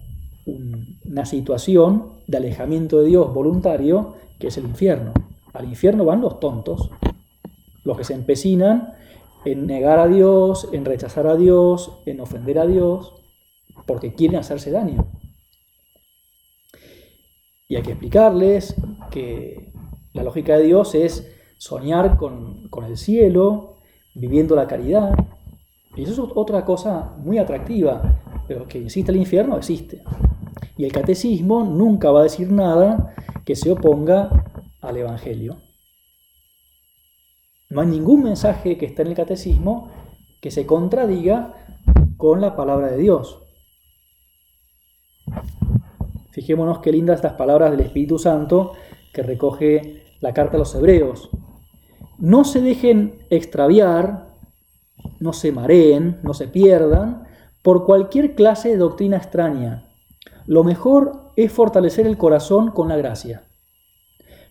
una 0.47 1.27
situación 1.27 2.23
de 2.27 2.39
alejamiento 2.39 3.01
de 3.01 3.09
Dios 3.09 3.33
voluntario, 3.33 4.15
que 4.39 4.49
es 4.49 4.57
el 4.57 4.65
infierno. 4.65 5.13
Al 5.53 5.67
infierno 5.67 6.05
van 6.05 6.21
los 6.21 6.41
tontos, 6.41 6.91
los 7.85 7.97
que 7.97 8.05
se 8.05 8.15
empecinan 8.15 8.95
en 9.45 9.67
negar 9.67 9.99
a 9.99 10.09
Dios, 10.09 10.69
en 10.73 10.85
rechazar 10.85 11.27
a 11.27 11.37
Dios, 11.37 12.01
en 12.07 12.21
ofender 12.21 12.59
a 12.59 12.67
Dios, 12.67 13.15
porque 13.87 14.15
quieren 14.15 14.39
hacerse 14.39 14.71
daño. 14.71 15.07
Y 17.69 17.77
hay 17.77 17.83
que 17.83 17.91
explicarles 17.91 18.75
que 19.11 19.73
la 20.13 20.23
lógica 20.23 20.57
de 20.57 20.65
Dios 20.65 20.95
es 20.95 21.31
soñar 21.59 22.17
con, 22.17 22.69
con 22.69 22.85
el 22.85 22.97
cielo, 22.97 23.77
viviendo 24.15 24.57
la 24.57 24.67
caridad. 24.67 25.15
Y 25.97 26.03
eso 26.03 26.13
es 26.13 26.31
otra 26.35 26.65
cosa 26.65 27.15
muy 27.19 27.39
atractiva, 27.39 28.21
pero 28.47 28.67
que 28.69 28.79
existe 28.85 29.11
el 29.11 29.19
infierno, 29.19 29.57
existe. 29.57 30.03
Y 30.77 30.85
el 30.85 30.93
catecismo 30.93 31.65
nunca 31.65 32.11
va 32.11 32.21
a 32.21 32.25
decir 32.25 32.53
nada 32.53 33.15
que 33.45 33.57
se 33.57 33.71
oponga 33.71 34.45
al 34.81 34.97
Evangelio. 34.97 35.57
No 37.71 37.81
hay 37.81 37.89
ningún 37.89 38.23
mensaje 38.23 38.79
que 38.79 38.87
está 38.87 39.03
en 39.03 39.09
el 39.09 39.15
catecismo 39.15 39.91
que 40.41 40.51
se 40.51 40.67
contradiga 40.67 41.55
con 42.17 42.41
la 42.41 42.57
palabra 42.57 42.89
de 42.89 42.97
Dios. 42.97 43.43
Fijémonos 46.31 46.79
qué 46.79 46.93
lindas 46.93 47.17
estas 47.17 47.35
palabras 47.35 47.71
del 47.71 47.81
Espíritu 47.81 48.19
Santo 48.19 48.73
que 49.13 49.23
recoge 49.23 50.05
la 50.21 50.33
carta 50.33 50.57
a 50.57 50.61
los 50.61 50.75
hebreos. 50.75 51.31
No 52.19 52.45
se 52.45 52.61
dejen 52.61 53.27
extraviar, 53.31 54.28
no 55.21 55.33
se 55.33 55.53
mareen, 55.53 56.21
no 56.23 56.35
se 56.35 56.49
pierdan 56.49 57.27
por 57.63 57.85
cualquier 57.85 58.35
clase 58.35 58.71
de 58.71 58.77
doctrina 58.77 59.17
extraña 59.17 59.89
lo 60.49 60.65
mejor 60.65 61.31
es 61.37 61.53
fortalecer 61.53 62.07
el 62.07 62.17
corazón 62.17 62.71
con 62.71 62.89
la 62.89 62.97
gracia, 62.97 63.47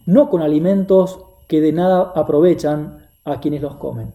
no 0.05 0.29
con 0.29 0.43
alimentos 0.43 1.25
que 1.50 1.59
de 1.59 1.71
nada 1.71 2.12
aprovechan 2.15 3.09
a 3.25 3.39
quienes 3.39 3.63
los 3.63 3.77
comen. 3.77 4.13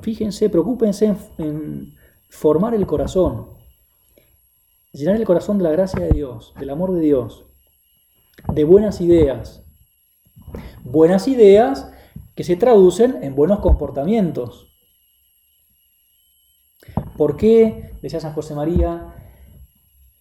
Fíjense, 0.00 0.48
preocúpense 0.48 1.14
en, 1.36 1.94
formar 2.30 2.74
el 2.74 2.86
corazón, 2.86 3.58
llenar 4.92 5.16
el 5.16 5.26
corazón 5.26 5.58
de 5.58 5.64
la 5.64 5.72
gracia 5.72 6.00
de 6.00 6.10
Dios, 6.10 6.54
del 6.58 6.70
amor 6.70 6.92
de 6.92 7.00
Dios, 7.00 7.44
de 8.50 8.64
buenas 8.64 9.02
ideas. 9.02 9.63
Buenas 10.84 11.28
ideas 11.28 11.90
que 12.34 12.44
se 12.44 12.56
traducen 12.56 13.22
en 13.22 13.34
buenos 13.34 13.60
comportamientos. 13.60 14.68
¿Por 17.16 17.38
qué, 17.38 17.92
decía 18.02 18.20
San 18.20 18.34
José 18.34 18.54
María, 18.54 19.14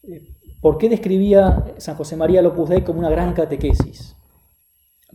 eh, 0.04 0.22
por 0.62 0.78
qué 0.78 0.88
describía 0.88 1.76
San 1.78 1.96
José 1.96 2.16
María 2.16 2.40
el 2.40 2.46
Opus 2.46 2.70
Dei 2.70 2.82
como 2.82 3.00
una 3.00 3.10
gran 3.10 3.34
catequesis? 3.34 4.16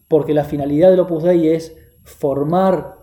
Porque 0.06 0.34
la 0.34 0.44
finalidad 0.44 0.90
del 0.90 1.00
Opus 1.00 1.22
Dei 1.22 1.48
es 1.48 1.74
formar 2.04 2.98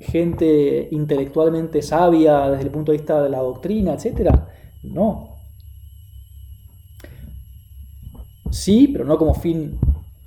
gente 0.00 0.88
intelectualmente 0.90 1.82
sabia 1.82 2.48
desde 2.48 2.64
el 2.64 2.70
punto 2.70 2.92
de 2.92 2.98
vista 2.98 3.22
de 3.22 3.28
la 3.28 3.40
doctrina, 3.40 3.92
etc. 3.92 4.30
No. 4.84 5.36
Sí, 8.50 8.88
pero 8.88 9.04
no 9.04 9.18
como 9.18 9.34
fin 9.34 9.78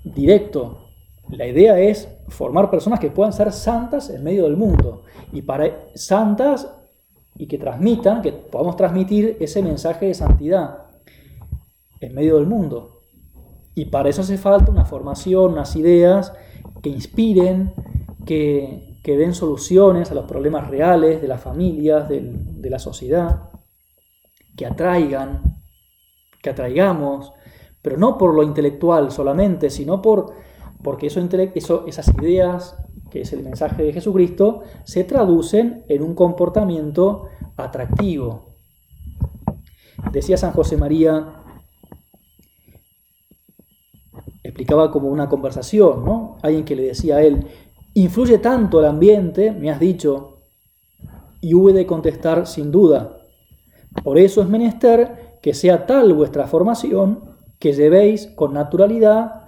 directo. 0.03 0.86
La 1.29 1.45
idea 1.45 1.79
es 1.79 2.07
formar 2.29 2.69
personas 2.69 2.99
que 2.99 3.11
puedan 3.11 3.33
ser 3.33 3.51
santas 3.51 4.09
en 4.09 4.23
medio 4.23 4.45
del 4.45 4.57
mundo. 4.57 5.03
Y 5.33 5.41
para 5.41 5.89
santas 5.95 6.69
y 7.35 7.47
que 7.47 7.57
transmitan, 7.57 8.21
que 8.21 8.31
podamos 8.31 8.75
transmitir 8.75 9.37
ese 9.39 9.61
mensaje 9.61 10.07
de 10.07 10.13
santidad 10.13 10.85
en 11.99 12.13
medio 12.13 12.35
del 12.37 12.47
mundo. 12.47 13.01
Y 13.75 13.85
para 13.85 14.09
eso 14.09 14.21
hace 14.21 14.37
falta 14.37 14.71
una 14.71 14.85
formación, 14.85 15.53
unas 15.53 15.75
ideas 15.75 16.33
que 16.81 16.89
inspiren, 16.89 17.73
que, 18.25 18.83
den 19.05 19.33
soluciones 19.33 20.11
a 20.11 20.15
los 20.15 20.25
problemas 20.25 20.67
reales 20.67 21.21
de 21.21 21.29
las 21.29 21.39
familias, 21.39 22.09
de, 22.09 22.69
la 22.69 22.77
sociedad, 22.77 23.51
que 24.57 24.65
atraigan, 24.65 25.61
que 26.41 26.49
atraigamos, 26.49 27.31
pero 27.81 27.97
no 27.97 28.17
por 28.17 28.33
lo 28.33 28.43
intelectual 28.43 29.11
solamente, 29.11 29.69
sino 29.69 30.01
por, 30.01 30.33
porque 30.83 31.07
esas 31.07 32.07
ideas 32.21 32.77
que 33.09 33.21
es 33.21 33.33
el 33.33 33.43
mensaje 33.43 33.83
de 33.83 33.93
Jesucristo, 33.93 34.61
se 34.83 35.03
traducen 35.03 35.83
en 35.87 36.03
un 36.03 36.13
comportamiento 36.13 37.25
atractivo. 37.55 38.53
Decía 40.11 40.37
San 40.37 40.51
José 40.51 40.77
María, 40.77 41.43
explicaba 44.43 44.91
como 44.91 45.09
una 45.09 45.29
conversación, 45.29 46.05
¿no? 46.05 46.37
Alguien 46.41 46.65
que 46.65 46.75
le 46.75 46.83
decía 46.83 47.17
a 47.17 47.21
él, 47.21 47.47
influye 47.93 48.37
tanto 48.37 48.79
el 48.79 48.85
ambiente, 48.85 49.51
me 49.51 49.71
has 49.71 49.79
dicho, 49.79 50.41
y 51.41 51.53
hube 51.53 51.73
de 51.73 51.85
contestar 51.85 52.47
sin 52.47 52.71
duda. 52.71 53.17
Por 54.03 54.17
eso 54.17 54.41
es 54.41 54.49
menester 54.49 55.39
que 55.41 55.53
sea 55.53 55.85
tal 55.85 56.13
vuestra 56.13 56.47
formación 56.47 57.37
que 57.59 57.73
llevéis 57.73 58.27
con 58.27 58.53
naturalidad 58.53 59.46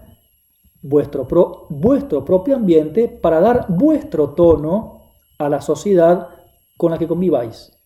vuestro, 0.81 1.27
vuestro 1.69 2.25
propio 2.25 2.55
ambiente 2.55 3.07
para 3.07 3.39
dar 3.39 3.65
vuestro 3.69 4.31
tono 4.31 5.01
a 5.37 5.49
la 5.49 5.61
sociedad 5.61 6.29
con 6.77 6.91
la 6.91 6.97
que 6.97 7.07
conviváis. 7.07 7.77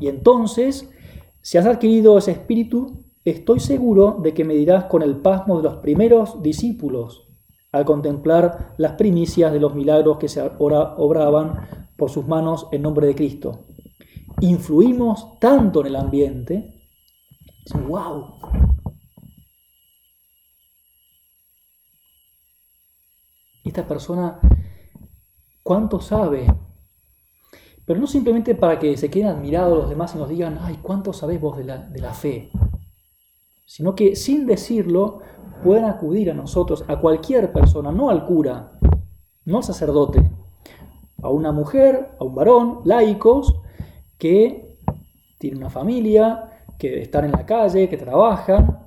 Y 0.00 0.08
entonces, 0.08 0.90
si 1.40 1.58
has 1.58 1.66
adquirido 1.66 2.18
ese 2.18 2.32
espíritu, 2.32 3.04
estoy 3.24 3.60
seguro 3.60 4.18
de 4.22 4.34
que 4.34 4.44
me 4.44 4.54
dirás 4.54 4.84
con 4.84 5.02
el 5.02 5.16
pasmo 5.16 5.56
de 5.56 5.64
los 5.64 5.76
primeros 5.76 6.42
discípulos 6.42 7.28
al 7.72 7.84
contemplar 7.84 8.74
las 8.78 8.92
primicias 8.92 9.52
de 9.52 9.60
los 9.60 9.74
milagros 9.74 10.18
que 10.18 10.28
se 10.28 10.40
obraban 10.58 11.88
por 11.96 12.10
sus 12.10 12.26
manos 12.26 12.66
en 12.72 12.82
nombre 12.82 13.06
de 13.06 13.14
Cristo. 13.14 13.66
Influimos 14.40 15.38
tanto 15.38 15.80
en 15.80 15.88
el 15.88 15.96
ambiente, 15.96 16.80
wow, 17.86 18.36
esta 23.68 23.86
persona 23.86 24.40
cuánto 25.62 26.00
sabe. 26.00 26.46
Pero 27.84 28.00
no 28.00 28.06
simplemente 28.06 28.54
para 28.54 28.78
que 28.78 28.96
se 28.96 29.10
queden 29.10 29.28
admirados 29.28 29.78
los 29.78 29.88
demás 29.88 30.14
y 30.14 30.18
nos 30.18 30.28
digan, 30.28 30.58
ay, 30.60 30.78
cuánto 30.82 31.12
sabés 31.12 31.40
vos 31.40 31.56
de 31.56 31.64
la, 31.64 31.78
de 31.78 32.00
la 32.00 32.12
fe. 32.12 32.50
Sino 33.66 33.94
que 33.94 34.16
sin 34.16 34.46
decirlo 34.46 35.20
pueden 35.62 35.84
acudir 35.84 36.30
a 36.30 36.34
nosotros, 36.34 36.84
a 36.88 37.00
cualquier 37.00 37.52
persona, 37.52 37.92
no 37.92 38.10
al 38.10 38.24
cura, 38.24 38.78
no 39.44 39.58
al 39.58 39.64
sacerdote, 39.64 40.30
a 41.22 41.30
una 41.30 41.52
mujer, 41.52 42.12
a 42.18 42.24
un 42.24 42.34
varón, 42.34 42.80
laicos, 42.84 43.60
que 44.18 44.78
tienen 45.38 45.58
una 45.58 45.70
familia, 45.70 46.62
que 46.78 47.00
están 47.00 47.24
en 47.24 47.32
la 47.32 47.44
calle, 47.46 47.88
que 47.88 47.96
trabajan, 47.96 48.77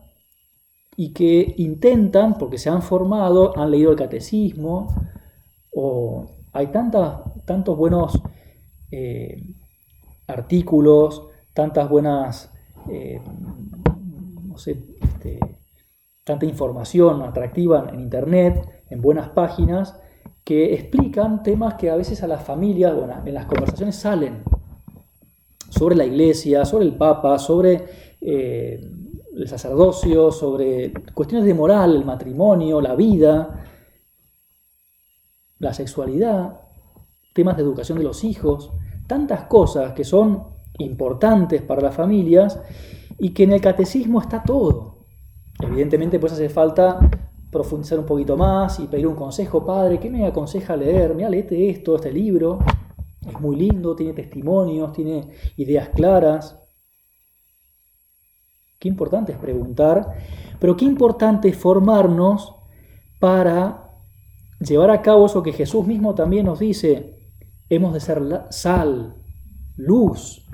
y 1.01 1.13
que 1.13 1.55
intentan, 1.58 2.36
porque 2.38 2.60
se 2.60 2.70
han 2.70 2.84
formado, 2.84 3.58
han 3.58 3.72
leído 3.72 3.89
el 3.89 3.98
catecismo, 3.98 4.88
o 5.74 6.27
hay 6.53 6.67
tantas, 6.67 7.22
tantos 7.43 7.75
buenos 7.75 8.22
eh, 8.91 9.41
artículos, 10.27 11.27
tantas 11.55 11.89
buenas, 11.89 12.53
eh, 12.88 13.20
no 14.43 14.55
sé, 14.60 14.77
este, 15.01 15.39
tanta 16.24 16.46
información 16.46 17.24
atractiva 17.24 17.89
en 17.91 18.00
Internet, 18.00 18.84
en 18.91 19.01
buenas 19.01 19.29
páginas, 19.29 20.00
que 20.43 20.75
explican 20.75 21.41
temas 21.41 21.74
que 21.79 21.89
a 21.89 21.96
veces 21.96 22.22
a 22.22 22.27
las 22.27 22.43
familias, 22.43 22.96
bueno, 22.96 23.24
en 23.25 23.34
las 23.34 23.48
conversaciones 23.48 23.96
salen 23.96 24.43
sobre 25.67 25.96
la 25.96 26.05
iglesia, 26.05 26.63
sobre 26.63 26.86
el 26.86 26.96
Papa, 26.96 27.39
sobre 27.39 27.86
eh, 28.22 28.88
el 29.35 29.47
sacerdocio, 29.47 30.31
sobre 30.31 30.93
cuestiones 31.13 31.45
de 31.45 31.53
moral, 31.53 31.95
el 31.95 32.05
matrimonio, 32.05 32.81
la 32.81 32.95
vida, 32.95 33.65
la 35.59 35.73
sexualidad, 35.73 36.61
temas 37.33 37.55
de 37.55 37.63
educación 37.63 37.97
de 37.97 38.03
los 38.03 38.23
hijos, 38.23 38.71
tantas 39.07 39.43
cosas 39.43 39.93
que 39.93 40.03
son 40.03 40.47
importantes 40.79 41.61
para 41.61 41.81
las 41.81 41.95
familias 41.95 42.59
y 43.17 43.29
que 43.29 43.43
en 43.43 43.53
el 43.53 43.61
catecismo 43.61 44.19
está 44.19 44.43
todo. 44.43 45.05
Evidentemente 45.59 46.19
pues 46.19 46.33
hace 46.33 46.50
falta 46.50 47.00
profundizar 47.51 48.00
un 48.00 48.05
poquito 48.05 48.38
más 48.38 48.79
y 48.79 48.88
pedir 48.88 49.07
un 49.07 49.15
consejo, 49.15 49.65
padre, 49.65 50.00
¿qué 50.00 50.09
me 50.09 50.25
aconseja 50.25 50.75
leer? 50.75 51.13
Mira, 51.13 51.29
léete 51.29 51.69
esto, 51.69 51.95
este 51.95 52.11
libro, 52.11 52.59
es 53.27 53.39
muy 53.39 53.55
lindo, 53.55 53.95
tiene 53.95 54.13
testimonios, 54.13 54.91
tiene 54.93 55.29
ideas 55.57 55.89
claras. 55.89 56.60
Qué 58.81 58.88
importante 58.88 59.31
es 59.31 59.37
preguntar, 59.37 60.11
pero 60.59 60.75
qué 60.75 60.85
importante 60.85 61.50
es 61.50 61.55
formarnos 61.55 62.55
para 63.20 63.91
llevar 64.59 64.89
a 64.89 65.03
cabo 65.03 65.27
eso 65.27 65.44
que 65.44 65.53
Jesús 65.53 65.85
mismo 65.85 66.15
también 66.15 66.48
nos 66.48 66.57
dice. 66.57 67.29
Hemos 67.70 67.94
de 67.94 68.00
ser 68.00 68.24
sal, 68.50 69.17
luz, 69.77 70.50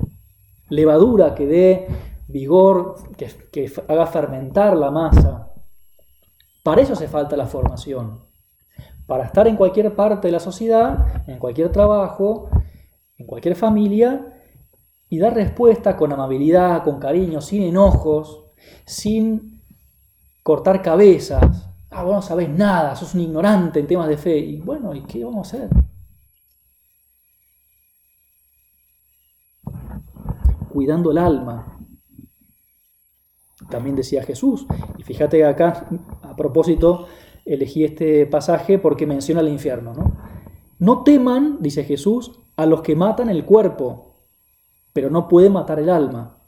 levadura 0.67 1.35
que 1.35 1.47
dé 1.47 1.87
vigor, 2.27 2.95
que, 3.15 3.71
haga 3.87 4.05
fermentar 4.07 4.75
la 4.75 4.91
masa. 4.91 5.53
Para 6.63 6.81
eso 6.81 6.93
hace 6.93 7.07
falta 7.07 7.37
la 7.37 7.47
formación. 7.47 8.25
Para 9.05 9.23
estar 9.23 9.47
en 9.47 9.55
cualquier 9.55 9.95
parte 9.95 10.27
de 10.27 10.33
la 10.33 10.41
sociedad, 10.41 11.23
en 11.29 11.39
cualquier 11.39 11.71
trabajo, 11.71 12.49
en 13.17 13.25
cualquier 13.25 13.55
familia, 13.55 14.36
y 15.09 15.19
dar 15.19 15.33
respuesta 15.33 15.95
con 15.95 16.11
amabilidad, 16.11 16.83
con 16.83 16.99
cariño, 16.99 17.41
sin 17.41 17.63
enojos, 17.63 18.45
sin 18.85 19.61
cortar 20.43 20.81
cabezas. 20.81 21.69
Ah, 21.89 22.03
vos 22.03 22.15
no 22.15 22.21
sabés 22.21 22.49
nada, 22.49 22.95
sos 22.95 23.13
un 23.15 23.21
ignorante 23.21 23.79
en 23.79 23.87
temas 23.87 24.09
de 24.09 24.17
fe. 24.17 24.37
Y 24.37 24.59
bueno, 24.59 24.93
¿y 24.93 25.01
qué 25.03 25.23
vamos 25.23 25.53
a 25.53 25.57
hacer? 25.57 25.69
Cuidando 30.69 31.11
el 31.11 31.17
alma. 31.17 31.79
También 33.69 33.95
decía 33.95 34.23
Jesús. 34.23 34.65
Y 34.97 35.03
fíjate 35.03 35.45
acá, 35.45 35.87
a 36.21 36.35
propósito, 36.35 37.07
elegí 37.45 37.83
este 37.83 38.25
pasaje 38.25 38.77
porque 38.77 39.05
menciona 39.05 39.41
el 39.41 39.49
infierno. 39.49 39.93
¿no? 39.93 40.13
no 40.79 41.03
teman, 41.03 41.57
dice 41.61 41.83
Jesús, 41.83 42.39
a 42.55 42.65
los 42.65 42.81
que 42.81 42.95
matan 42.95 43.29
el 43.29 43.45
cuerpo 43.45 44.06
pero 44.97 45.11
no 45.11 45.27
puede 45.27 45.51
matar 45.51 45.77
el 45.77 45.91
alma. 45.91 46.39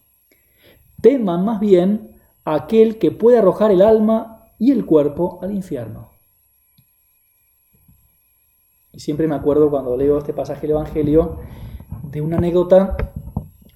Teman 1.04 1.46
más 1.46 1.60
bien 1.60 2.20
a 2.44 2.56
aquel 2.56 2.98
que 2.98 3.12
puede 3.12 3.38
arrojar 3.38 3.70
el 3.70 3.84
alma 3.84 4.48
y 4.58 4.72
el 4.72 4.88
cuerpo 4.88 5.38
al 5.44 5.54
infierno. 5.54 6.10
Y 8.92 9.00
siempre 9.02 9.28
me 9.28 9.36
acuerdo 9.36 9.70
cuando 9.70 9.96
leo 9.96 10.18
este 10.18 10.34
pasaje 10.34 10.62
del 10.62 10.72
Evangelio 10.72 11.42
de 12.02 12.22
una 12.22 12.38
anécdota 12.38 12.98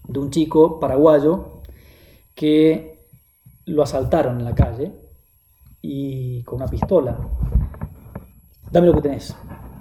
de 0.08 0.20
un 0.20 0.32
chico 0.32 0.80
paraguayo 0.80 1.62
que 2.34 3.06
lo 3.66 3.84
asaltaron 3.84 4.40
en 4.40 4.46
la 4.46 4.56
calle 4.56 4.92
y 5.84 6.42
con 6.46 6.56
una 6.56 6.68
pistola. 6.68 7.16
Dame 8.72 8.88
lo 8.88 8.96
que 8.96 9.02
tenés. 9.02 9.38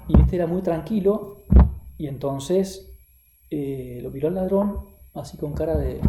Y 0.08 0.20
este 0.20 0.36
era 0.36 0.46
muy 0.46 0.60
tranquilo 0.60 1.38
y 1.96 2.08
entonces 2.08 2.91
eh, 3.54 4.00
lo 4.02 4.10
miró 4.10 4.28
al 4.28 4.34
ladrón 4.34 4.78
así 5.14 5.36
con 5.36 5.52
cara 5.52 5.76
de, 5.76 6.00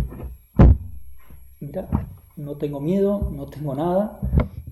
mira, 1.59 1.89
no 2.37 2.55
tengo 2.55 2.79
miedo, 2.79 3.29
no 3.31 3.47
tengo 3.47 3.75
nada. 3.75 4.19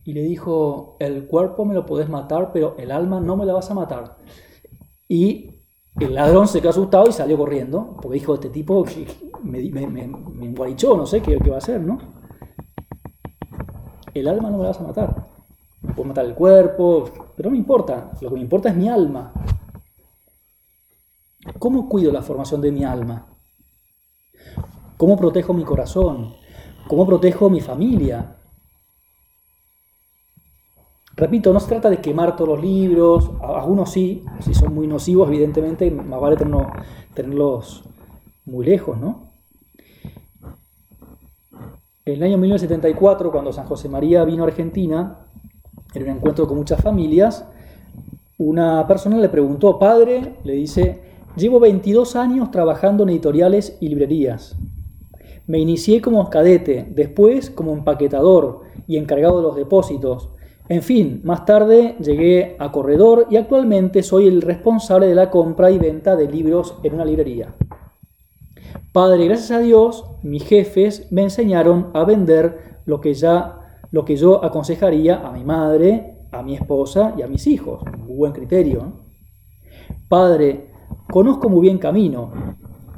Y 0.06 0.14
le 0.14 0.24
dijo, 0.24 0.96
el 1.00 1.28
cuerpo 1.28 1.66
me 1.66 1.74
lo 1.74 1.86
podés 1.86 2.08
matar, 2.08 2.52
pero 2.54 2.76
el 2.80 2.92
alma 2.92 3.20
no 3.20 3.36
me 3.36 3.46
la 3.46 3.54
vas 3.54 3.70
a 3.70 3.74
matar. 3.74 4.16
Y 5.10 5.52
el 6.00 6.16
ladrón 6.16 6.48
se 6.48 6.62
quedó 6.62 6.70
asustado 6.70 7.10
y 7.10 7.12
salió 7.12 7.38
corriendo, 7.38 7.98
porque 8.02 8.20
dijo, 8.20 8.36
este 8.36 8.50
tipo 8.50 8.86
me, 9.44 9.62
me, 9.70 9.88
me, 9.88 10.08
no 10.08 11.06
sé 11.06 11.22
qué, 11.22 11.38
qué, 11.40 11.50
va 11.50 11.58
a 11.58 11.60
hacer, 11.60 11.82
¿no? 11.82 12.00
El 14.14 14.30
alma 14.30 14.50
no 14.50 14.58
me 14.58 14.64
la 14.64 14.70
vas 14.70 14.80
a 14.80 14.88
matar. 14.88 15.28
Me 15.82 15.94
puedo 15.94 16.08
matar 16.08 16.26
el 16.26 16.36
cuerpo, 16.36 17.10
pero 17.36 17.50
no 17.50 17.52
me 17.52 17.58
importa. 17.58 18.12
Lo 18.22 18.30
que 18.30 18.36
me 18.36 18.42
importa 18.42 18.70
es 18.70 18.76
mi 18.76 18.88
alma. 18.88 19.34
¿Cómo 21.60 21.90
cuido 21.90 22.12
la 22.12 22.22
formación 22.22 22.62
de 22.62 22.72
mi 22.72 22.84
alma? 22.84 23.28
¿Cómo 24.98 25.18
protejo 25.18 25.54
mi 25.54 25.64
corazón? 25.64 26.36
¿Cómo 26.88 27.06
protejo 27.08 27.50
mi 27.50 27.62
familia? 27.62 28.36
Repito, 31.16 31.52
no 31.52 31.60
se 31.60 31.68
trata 31.68 31.90
de 31.90 32.02
quemar 32.02 32.36
todos 32.36 32.50
los 32.50 32.62
libros, 32.62 33.32
algunos 33.42 33.92
sí, 33.92 34.24
si 34.40 34.54
son 34.54 34.74
muy 34.74 34.88
nocivos, 34.88 35.28
evidentemente, 35.28 35.92
más 35.92 36.20
vale 36.20 36.38
tenerlos 37.14 37.84
muy 38.46 38.66
lejos, 38.66 38.98
¿no? 38.98 39.32
En 42.06 42.16
el 42.16 42.24
año 42.24 42.38
1974, 42.38 43.32
cuando 43.32 43.54
San 43.54 43.68
José 43.68 43.88
María 43.88 44.24
vino 44.24 44.44
a 44.44 44.48
Argentina, 44.48 45.28
en 45.94 46.04
un 46.04 46.10
encuentro 46.10 46.48
con 46.48 46.58
muchas 46.58 46.82
familias, 46.82 47.46
una 48.38 48.88
persona 48.88 49.18
le 49.18 49.30
preguntó, 49.30 49.78
padre, 49.78 50.38
le 50.44 50.54
dice, 50.54 51.11
Llevo 51.36 51.62
22 51.62 52.18
años 52.18 52.52
trabajando 52.52 53.04
en 53.04 53.10
editoriales 53.10 53.78
y 53.80 53.88
librerías. 53.88 54.58
Me 55.48 55.60
inicié 55.60 56.02
como 56.02 56.30
cadete, 56.30 56.86
después 56.94 57.50
como 57.50 57.72
empaquetador 57.74 58.62
y 58.86 58.98
encargado 58.98 59.38
de 59.38 59.44
los 59.44 59.56
depósitos. 59.56 60.30
En 60.68 60.82
fin, 60.82 61.22
más 61.24 61.46
tarde 61.46 61.96
llegué 62.00 62.58
a 62.60 62.72
corredor 62.72 63.28
y 63.30 63.38
actualmente 63.38 64.04
soy 64.04 64.28
el 64.28 64.42
responsable 64.42 65.08
de 65.08 65.16
la 65.16 65.30
compra 65.30 65.72
y 65.72 65.78
venta 65.78 66.18
de 66.18 66.30
libros 66.30 66.76
en 66.84 66.96
una 66.96 67.06
librería. 67.06 67.56
Padre, 68.92 69.26
gracias 69.26 69.52
a 69.52 69.60
Dios, 69.60 70.06
mis 70.24 70.44
jefes 70.44 71.12
me 71.12 71.24
enseñaron 71.24 71.92
a 71.94 72.04
vender 72.04 72.82
lo 72.86 73.00
que 73.00 73.14
ya 73.14 73.58
lo 73.92 74.06
que 74.06 74.16
yo 74.16 74.44
aconsejaría 74.44 75.18
a 75.18 75.32
mi 75.32 75.44
madre, 75.44 76.28
a 76.32 76.42
mi 76.42 76.56
esposa 76.56 77.14
y 77.18 77.22
a 77.22 77.28
mis 77.28 77.46
hijos. 77.48 77.84
Un 78.08 78.18
buen 78.18 78.32
criterio. 78.32 78.94
Padre, 80.08 80.71
Conozco 81.10 81.50
muy 81.50 81.62
bien 81.62 81.78
camino, 81.78 82.32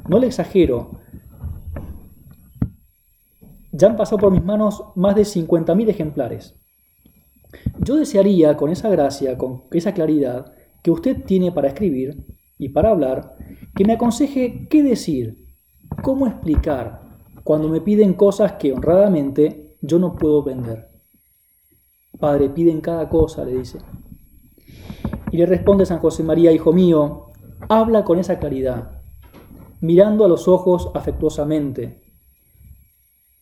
no 0.08 0.18
le 0.18 0.28
exagero. 0.28 1.00
Ya 3.72 3.88
han 3.88 3.96
pasado 3.96 4.18
por 4.18 4.32
mis 4.32 4.44
manos 4.44 4.84
más 4.94 5.14
de 5.16 5.22
50.000 5.22 5.88
ejemplares. 5.88 6.54
Yo 7.80 7.96
desearía, 7.96 8.56
con 8.56 8.70
esa 8.70 8.88
gracia, 8.88 9.36
con 9.36 9.64
esa 9.72 9.92
claridad 9.94 10.52
que 10.82 10.90
usted 10.90 11.24
tiene 11.24 11.50
para 11.50 11.68
escribir 11.68 12.24
y 12.58 12.68
para 12.68 12.90
hablar, 12.90 13.36
que 13.74 13.84
me 13.84 13.94
aconseje 13.94 14.68
qué 14.68 14.82
decir, 14.82 15.44
cómo 16.02 16.26
explicar 16.26 17.00
cuando 17.42 17.68
me 17.68 17.80
piden 17.80 18.14
cosas 18.14 18.52
que 18.52 18.72
honradamente 18.72 19.76
yo 19.80 19.98
no 19.98 20.14
puedo 20.16 20.42
vender. 20.42 20.88
Padre, 22.18 22.48
piden 22.48 22.80
cada 22.80 23.08
cosa, 23.08 23.44
le 23.44 23.58
dice. 23.58 23.78
Y 25.30 25.36
le 25.36 25.46
responde 25.46 25.84
San 25.84 25.98
José 25.98 26.22
María, 26.22 26.52
hijo 26.52 26.72
mío, 26.72 27.32
habla 27.68 28.04
con 28.04 28.18
esa 28.18 28.38
claridad, 28.38 29.02
mirando 29.80 30.24
a 30.24 30.28
los 30.28 30.48
ojos 30.48 30.90
afectuosamente. 30.94 32.02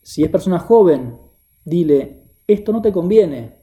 Si 0.02 0.22
es 0.22 0.30
persona 0.30 0.58
joven, 0.58 1.18
dile, 1.64 2.24
esto 2.46 2.72
no 2.72 2.82
te 2.82 2.92
conviene. 2.92 3.60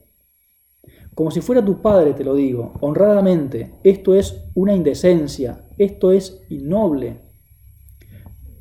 Como 1.14 1.30
si 1.30 1.40
fuera 1.40 1.64
tu 1.64 1.82
padre, 1.82 2.14
te 2.14 2.24
lo 2.24 2.34
digo, 2.34 2.74
honradamente, 2.80 3.74
esto 3.84 4.14
es 4.14 4.48
una 4.54 4.74
indecencia, 4.74 5.66
esto 5.76 6.12
es 6.12 6.42
innoble. 6.48 7.20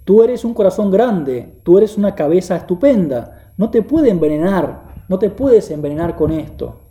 Tú 0.03 0.23
eres 0.23 0.43
un 0.43 0.53
corazón 0.53 0.91
grande, 0.91 1.61
tú 1.63 1.77
eres 1.77 1.97
una 1.97 2.15
cabeza 2.15 2.55
estupenda, 2.55 3.53
no 3.57 3.69
te 3.69 3.81
puede 3.83 4.09
envenenar, 4.09 5.05
no 5.07 5.19
te 5.19 5.29
puedes 5.29 5.69
envenenar 5.69 6.15
con 6.15 6.31
esto. 6.31 6.89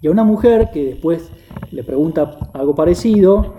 Y 0.00 0.08
a 0.08 0.10
una 0.10 0.24
mujer 0.24 0.70
que 0.72 0.84
después 0.84 1.30
le 1.72 1.82
pregunta 1.82 2.38
algo 2.52 2.74
parecido, 2.74 3.54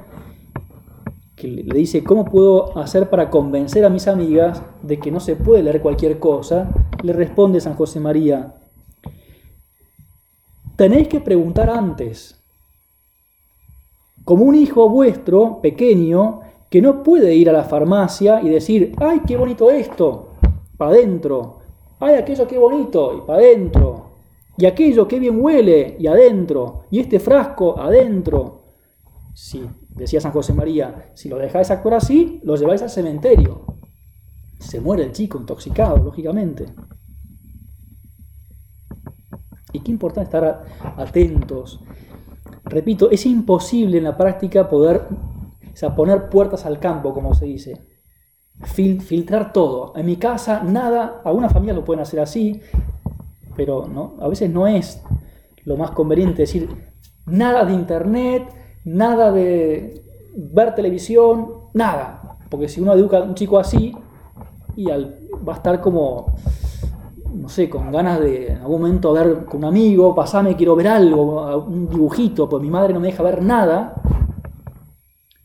que 1.35 1.47
le 1.47 1.77
dice, 1.77 2.03
¿cómo 2.03 2.25
puedo 2.25 2.77
hacer 2.77 3.09
para 3.09 3.29
convencer 3.29 3.83
a 3.83 3.89
mis 3.89 4.07
amigas 4.07 4.61
de 4.83 4.99
que 4.99 5.11
no 5.11 5.19
se 5.19 5.35
puede 5.35 5.63
leer 5.63 5.81
cualquier 5.81 6.19
cosa? 6.19 6.69
Le 7.01 7.11
responde 7.11 7.59
San 7.59 7.75
José 7.75 7.99
María, 7.99 8.53
tenéis 10.75 11.07
que 11.07 11.19
preguntar 11.19 11.69
antes. 11.69 12.39
Como 14.23 14.45
un 14.45 14.55
hijo 14.55 14.87
vuestro, 14.87 15.59
pequeño, 15.61 16.41
que 16.69 16.81
no 16.81 17.03
puede 17.03 17.35
ir 17.35 17.49
a 17.49 17.53
la 17.53 17.65
farmacia 17.65 18.41
y 18.41 18.49
decir, 18.49 18.95
¡ay, 18.99 19.21
qué 19.27 19.35
bonito 19.35 19.69
esto! 19.69 20.29
Para 20.77 20.91
adentro. 20.91 21.59
¡Ay, 21.99 22.15
aquello 22.15 22.47
qué 22.47 22.57
bonito! 22.57 23.17
Y 23.17 23.27
para 23.27 23.39
adentro. 23.39 24.02
Y 24.57 24.65
aquello 24.65 25.07
qué 25.07 25.19
bien 25.19 25.41
huele 25.41 25.95
y 25.99 26.07
adentro. 26.07 26.85
Y 26.91 26.99
este 26.99 27.19
frasco 27.19 27.79
adentro. 27.79 28.63
Sí, 29.33 29.67
decía 29.89 30.21
San 30.21 30.31
José 30.31 30.53
María, 30.53 31.11
si 31.15 31.27
lo 31.27 31.37
dejáis 31.37 31.71
actuar 31.71 31.95
así, 31.95 32.39
lo 32.43 32.55
lleváis 32.55 32.83
al 32.83 32.89
cementerio. 32.89 33.65
Se 34.59 34.79
muere 34.79 35.03
el 35.03 35.11
chico 35.11 35.39
intoxicado, 35.39 35.97
lógicamente. 35.97 36.67
Y 39.73 39.79
qué 39.79 39.91
importante 39.91 40.25
estar 40.25 40.65
atentos. 40.97 41.83
Repito, 42.65 43.09
es 43.09 43.25
imposible 43.25 43.97
en 43.97 44.03
la 44.03 44.15
práctica 44.15 44.69
poder 44.69 45.07
poner 45.95 46.29
puertas 46.29 46.65
al 46.65 46.79
campo, 46.79 47.13
como 47.13 47.33
se 47.33 47.45
dice. 47.45 47.81
filtrar 48.63 49.51
todo. 49.51 49.93
En 49.95 50.05
mi 50.05 50.15
casa, 50.17 50.63
nada, 50.63 51.21
algunas 51.25 51.51
familias 51.51 51.75
lo 51.75 51.83
pueden 51.83 52.01
hacer 52.01 52.19
así, 52.19 52.61
pero 53.55 53.87
¿no? 53.87 54.13
a 54.19 54.27
veces 54.27 54.49
no 54.49 54.67
es 54.67 55.01
lo 55.65 55.77
más 55.77 55.91
conveniente 55.91 56.43
decir 56.43 56.69
nada 57.25 57.65
de 57.65 57.73
internet, 57.73 58.43
nada 58.85 59.31
de 59.31 60.01
ver 60.35 60.75
televisión, 60.75 61.47
nada. 61.73 62.37
Porque 62.49 62.67
si 62.67 62.81
uno 62.81 62.93
educa 62.93 63.17
a 63.17 63.23
un 63.23 63.35
chico 63.35 63.57
así, 63.57 63.95
y 64.75 64.85
va 64.85 65.53
a 65.53 65.55
estar 65.55 65.81
como, 65.81 66.35
no 67.33 67.49
sé, 67.49 67.69
con 67.69 67.91
ganas 67.91 68.19
de 68.19 68.53
en 68.53 68.57
algún 68.57 68.81
momento 68.81 69.13
ver 69.13 69.45
con 69.45 69.59
un 69.59 69.65
amigo, 69.65 70.13
pasame, 70.15 70.55
quiero 70.55 70.75
ver 70.75 70.87
algo, 70.87 71.65
un 71.65 71.89
dibujito, 71.89 72.49
pues 72.49 72.61
mi 72.61 72.69
madre 72.69 72.93
no 72.93 72.99
me 72.99 73.07
deja 73.07 73.23
ver 73.23 73.41
nada. 73.41 73.95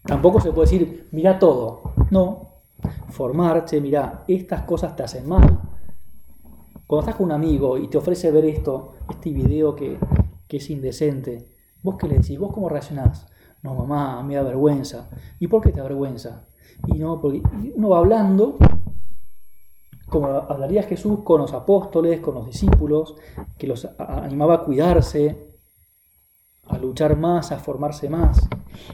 Tampoco 0.05 0.40
se 0.40 0.53
puede 0.53 0.71
decir, 0.71 1.09
mira 1.12 1.38
todo. 1.38 1.92
No. 2.11 2.49
Formarse, 3.11 3.81
mira, 3.81 4.25
estas 4.27 4.62
cosas 4.62 4.97
te 4.97 5.03
hacen 5.03 5.29
mal. 5.29 5.68
Cuando 6.88 7.03
estás 7.03 7.16
con 7.16 7.27
un 7.27 7.33
amigo 7.33 7.77
y 7.77 7.87
te 7.88 7.98
ofrece 7.98 8.31
ver 8.31 8.46
esto, 8.46 8.94
este 9.11 9.31
video 9.31 9.77
que, 9.77 9.98
es 10.48 10.70
indecente, 10.70 11.44
¿vos 11.83 11.96
qué 11.98 12.09
le 12.09 12.14
decís? 12.14 12.38
¿Vos 12.38 12.51
cómo 12.51 12.70
reaccionás? 12.70 13.27
No, 13.62 13.74
mamá, 13.74 14.22
me 14.22 14.37
da 14.37 14.42
vergüenza. 14.42 15.11
¿Y 15.38 15.48
por 15.48 15.62
qué 15.62 15.70
te 15.70 15.81
da 15.81 15.83
vergüenza? 15.83 16.46
Y 16.87 16.98
no, 16.98 17.20
porque 17.20 17.42
uno 17.74 17.90
va 17.90 17.98
hablando 17.98 18.57
como 20.09 20.29
hablaría 20.29 20.83
Jesús 20.85 21.18
con 21.24 21.42
los 21.42 21.53
apóstoles, 21.53 22.20
con 22.20 22.37
los 22.37 22.46
discípulos, 22.46 23.16
que 23.59 23.66
los 23.66 23.87
animaba 23.98 24.55
a 24.55 24.64
cuidarse, 24.64 25.59
a 26.68 26.79
luchar 26.79 27.18
más, 27.18 27.53
a 27.53 27.59
formarse 27.59 28.09
más. 28.09 28.48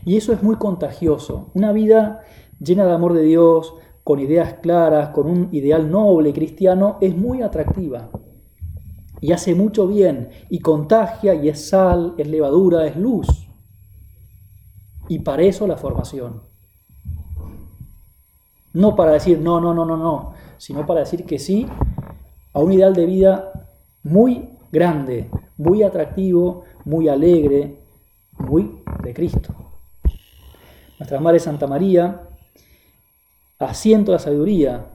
Y 0.04 0.16
eso 0.16 0.32
es 0.32 0.42
muy 0.42 0.56
contagioso. 0.56 1.52
Una 1.54 1.70
vida 1.70 2.22
llena 2.58 2.86
de 2.86 2.92
amor 2.92 3.12
de 3.12 3.22
Dios, 3.22 3.72
con 4.04 4.20
ideas 4.20 4.54
claras, 4.60 5.08
con 5.08 5.26
un 5.26 5.48
ideal 5.52 5.90
noble 5.90 6.34
cristiano, 6.34 6.98
es 7.00 7.16
muy 7.16 7.40
atractiva. 7.40 8.10
Y 9.20 9.32
hace 9.32 9.54
mucho 9.54 9.88
bien, 9.88 10.28
y 10.50 10.60
contagia, 10.60 11.34
y 11.34 11.48
es 11.48 11.68
sal, 11.68 12.14
es 12.18 12.28
levadura, 12.28 12.86
es 12.86 12.96
luz. 12.96 13.26
Y 15.08 15.20
para 15.20 15.42
eso 15.42 15.66
la 15.66 15.78
formación. 15.78 16.42
No 18.74 18.94
para 18.94 19.12
decir 19.12 19.40
no, 19.40 19.60
no, 19.60 19.72
no, 19.72 19.86
no, 19.86 19.96
no, 19.96 20.34
sino 20.58 20.84
para 20.84 21.00
decir 21.00 21.24
que 21.24 21.38
sí 21.38 21.66
a 22.52 22.60
un 22.60 22.72
ideal 22.72 22.94
de 22.94 23.06
vida 23.06 23.68
muy 24.02 24.50
grande, 24.70 25.30
muy 25.56 25.82
atractivo, 25.82 26.64
muy 26.84 27.08
alegre, 27.08 27.80
muy 28.36 28.82
de 29.02 29.14
Cristo. 29.14 29.54
Nuestra 30.98 31.20
Madre 31.20 31.40
Santa 31.40 31.66
María, 31.66 32.28
asiento 33.64 34.12
de 34.12 34.16
la 34.16 34.22
sabiduría, 34.22 34.86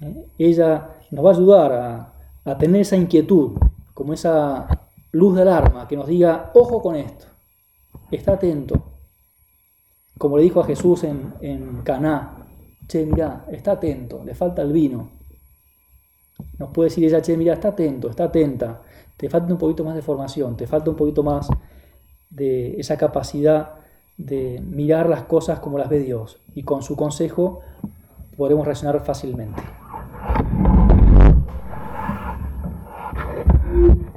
¿eh? 0.00 0.26
ella 0.38 0.90
nos 1.10 1.24
va 1.24 1.30
a 1.30 1.34
ayudar 1.34 1.72
a, 2.44 2.58
tener 2.58 2.80
esa 2.80 2.96
inquietud, 2.96 3.52
como 3.94 4.12
esa 4.12 4.66
luz 5.12 5.36
de 5.36 5.42
alarma 5.42 5.86
que 5.86 5.96
nos 5.96 6.08
diga, 6.08 6.50
ojo 6.54 6.82
con 6.82 6.96
esto, 6.96 7.26
está 8.10 8.32
atento. 8.32 8.82
Como 10.18 10.36
le 10.36 10.42
dijo 10.42 10.60
a 10.60 10.64
Jesús 10.64 11.04
en, 11.04 11.80
Caná, 11.84 12.46
che, 12.88 13.06
mirá, 13.06 13.46
está 13.50 13.72
atento, 13.72 14.22
le 14.24 14.34
falta 14.34 14.62
el 14.62 14.72
vino. 14.72 15.10
Nos 16.58 16.70
puede 16.70 16.88
decir 16.88 17.04
ella, 17.04 17.22
che, 17.22 17.36
mirá, 17.36 17.54
está 17.54 17.68
atento, 17.68 18.10
está 18.10 18.24
atenta, 18.24 18.82
te 19.16 19.28
falta 19.28 19.52
un 19.52 19.58
poquito 19.58 19.84
más 19.84 19.94
de 19.94 20.02
formación, 20.02 20.56
te 20.56 20.66
falta 20.66 20.90
un 20.90 20.96
poquito 20.96 21.22
más 21.22 21.48
de 22.30 22.80
esa 22.80 22.96
capacidad 22.96 23.74
de 24.16 24.60
mirar 24.60 25.08
las 25.08 25.22
cosas 25.22 25.60
como 25.60 25.78
las 25.78 25.88
ve 25.88 26.00
Dios 26.00 26.38
y 26.54 26.62
con 26.62 26.82
su 26.82 26.96
consejo 26.96 27.60
podremos 28.40 28.64
reaccionar 28.64 28.98
fácilmente. 29.04 29.60